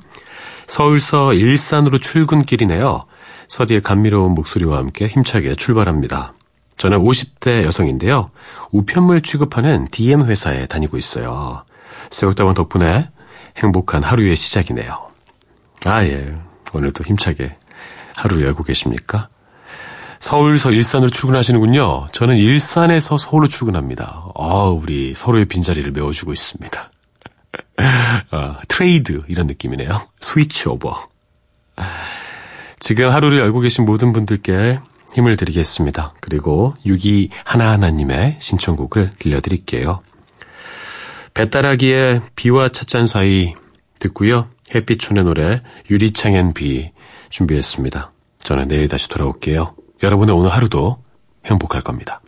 서울서 0.68 1.34
일산으로 1.34 1.98
출근길이네요. 1.98 3.06
서디의 3.48 3.82
감미로운 3.82 4.36
목소리와 4.36 4.78
함께 4.78 5.08
힘차게 5.08 5.56
출발합니다. 5.56 6.36
저는 6.78 7.00
50대 7.00 7.64
여성인데요. 7.64 8.30
우편물 8.72 9.22
취급하는 9.22 9.88
DM 9.90 10.24
회사에 10.26 10.68
다니고 10.68 10.98
있어요. 10.98 11.66
새벽다방 12.12 12.54
덕분에 12.54 13.10
행복한 13.58 14.04
하루의 14.04 14.36
시작이네요. 14.36 15.08
아, 15.86 16.04
예. 16.04 16.28
오늘도 16.74 17.06
힘차게 17.06 17.58
하루를 18.16 18.46
열고 18.46 18.66
계십니까? 18.66 19.30
서울서 20.24 20.72
일산으로 20.72 21.12
출근하시는군요. 21.12 22.08
저는 22.14 22.38
일산에서 22.38 23.18
서울로 23.18 23.50
출근합니다. 23.50 24.32
아, 24.36 24.64
우리 24.64 25.14
서로의 25.14 25.44
빈자리를 25.44 25.92
메워주고 25.92 26.32
있습니다. 26.32 26.92
아, 28.32 28.58
트레이드 28.70 29.24
이런 29.28 29.48
느낌이네요. 29.48 29.90
스위치 30.22 30.70
오버. 30.70 31.10
지금 32.80 33.12
하루를 33.12 33.38
열고 33.40 33.60
계신 33.60 33.84
모든 33.84 34.14
분들께 34.14 34.80
힘을 35.14 35.36
드리겠습니다. 35.36 36.14
그리고 36.22 36.74
6기 36.86 37.30
하나하나님의 37.44 38.38
신청곡을 38.40 39.10
들려드릴게요. 39.20 40.04
배따라기의 41.34 42.22
비와 42.38 42.70
찻잔 42.70 43.08
사이 43.08 43.56
듣고요. 44.00 44.48
햇빛촌의 44.74 45.26
노래 45.26 45.62
유리창엔 45.90 46.54
비 46.54 46.92
준비했습니다. 47.30 48.14
저는 48.42 48.70
내일 48.70 48.88
다시 48.88 49.10
돌아올게요. 49.10 49.83
여러분의 50.04 50.36
오늘 50.36 50.50
하루도 50.52 50.98
행복할 51.46 51.82
겁니다. 51.82 52.22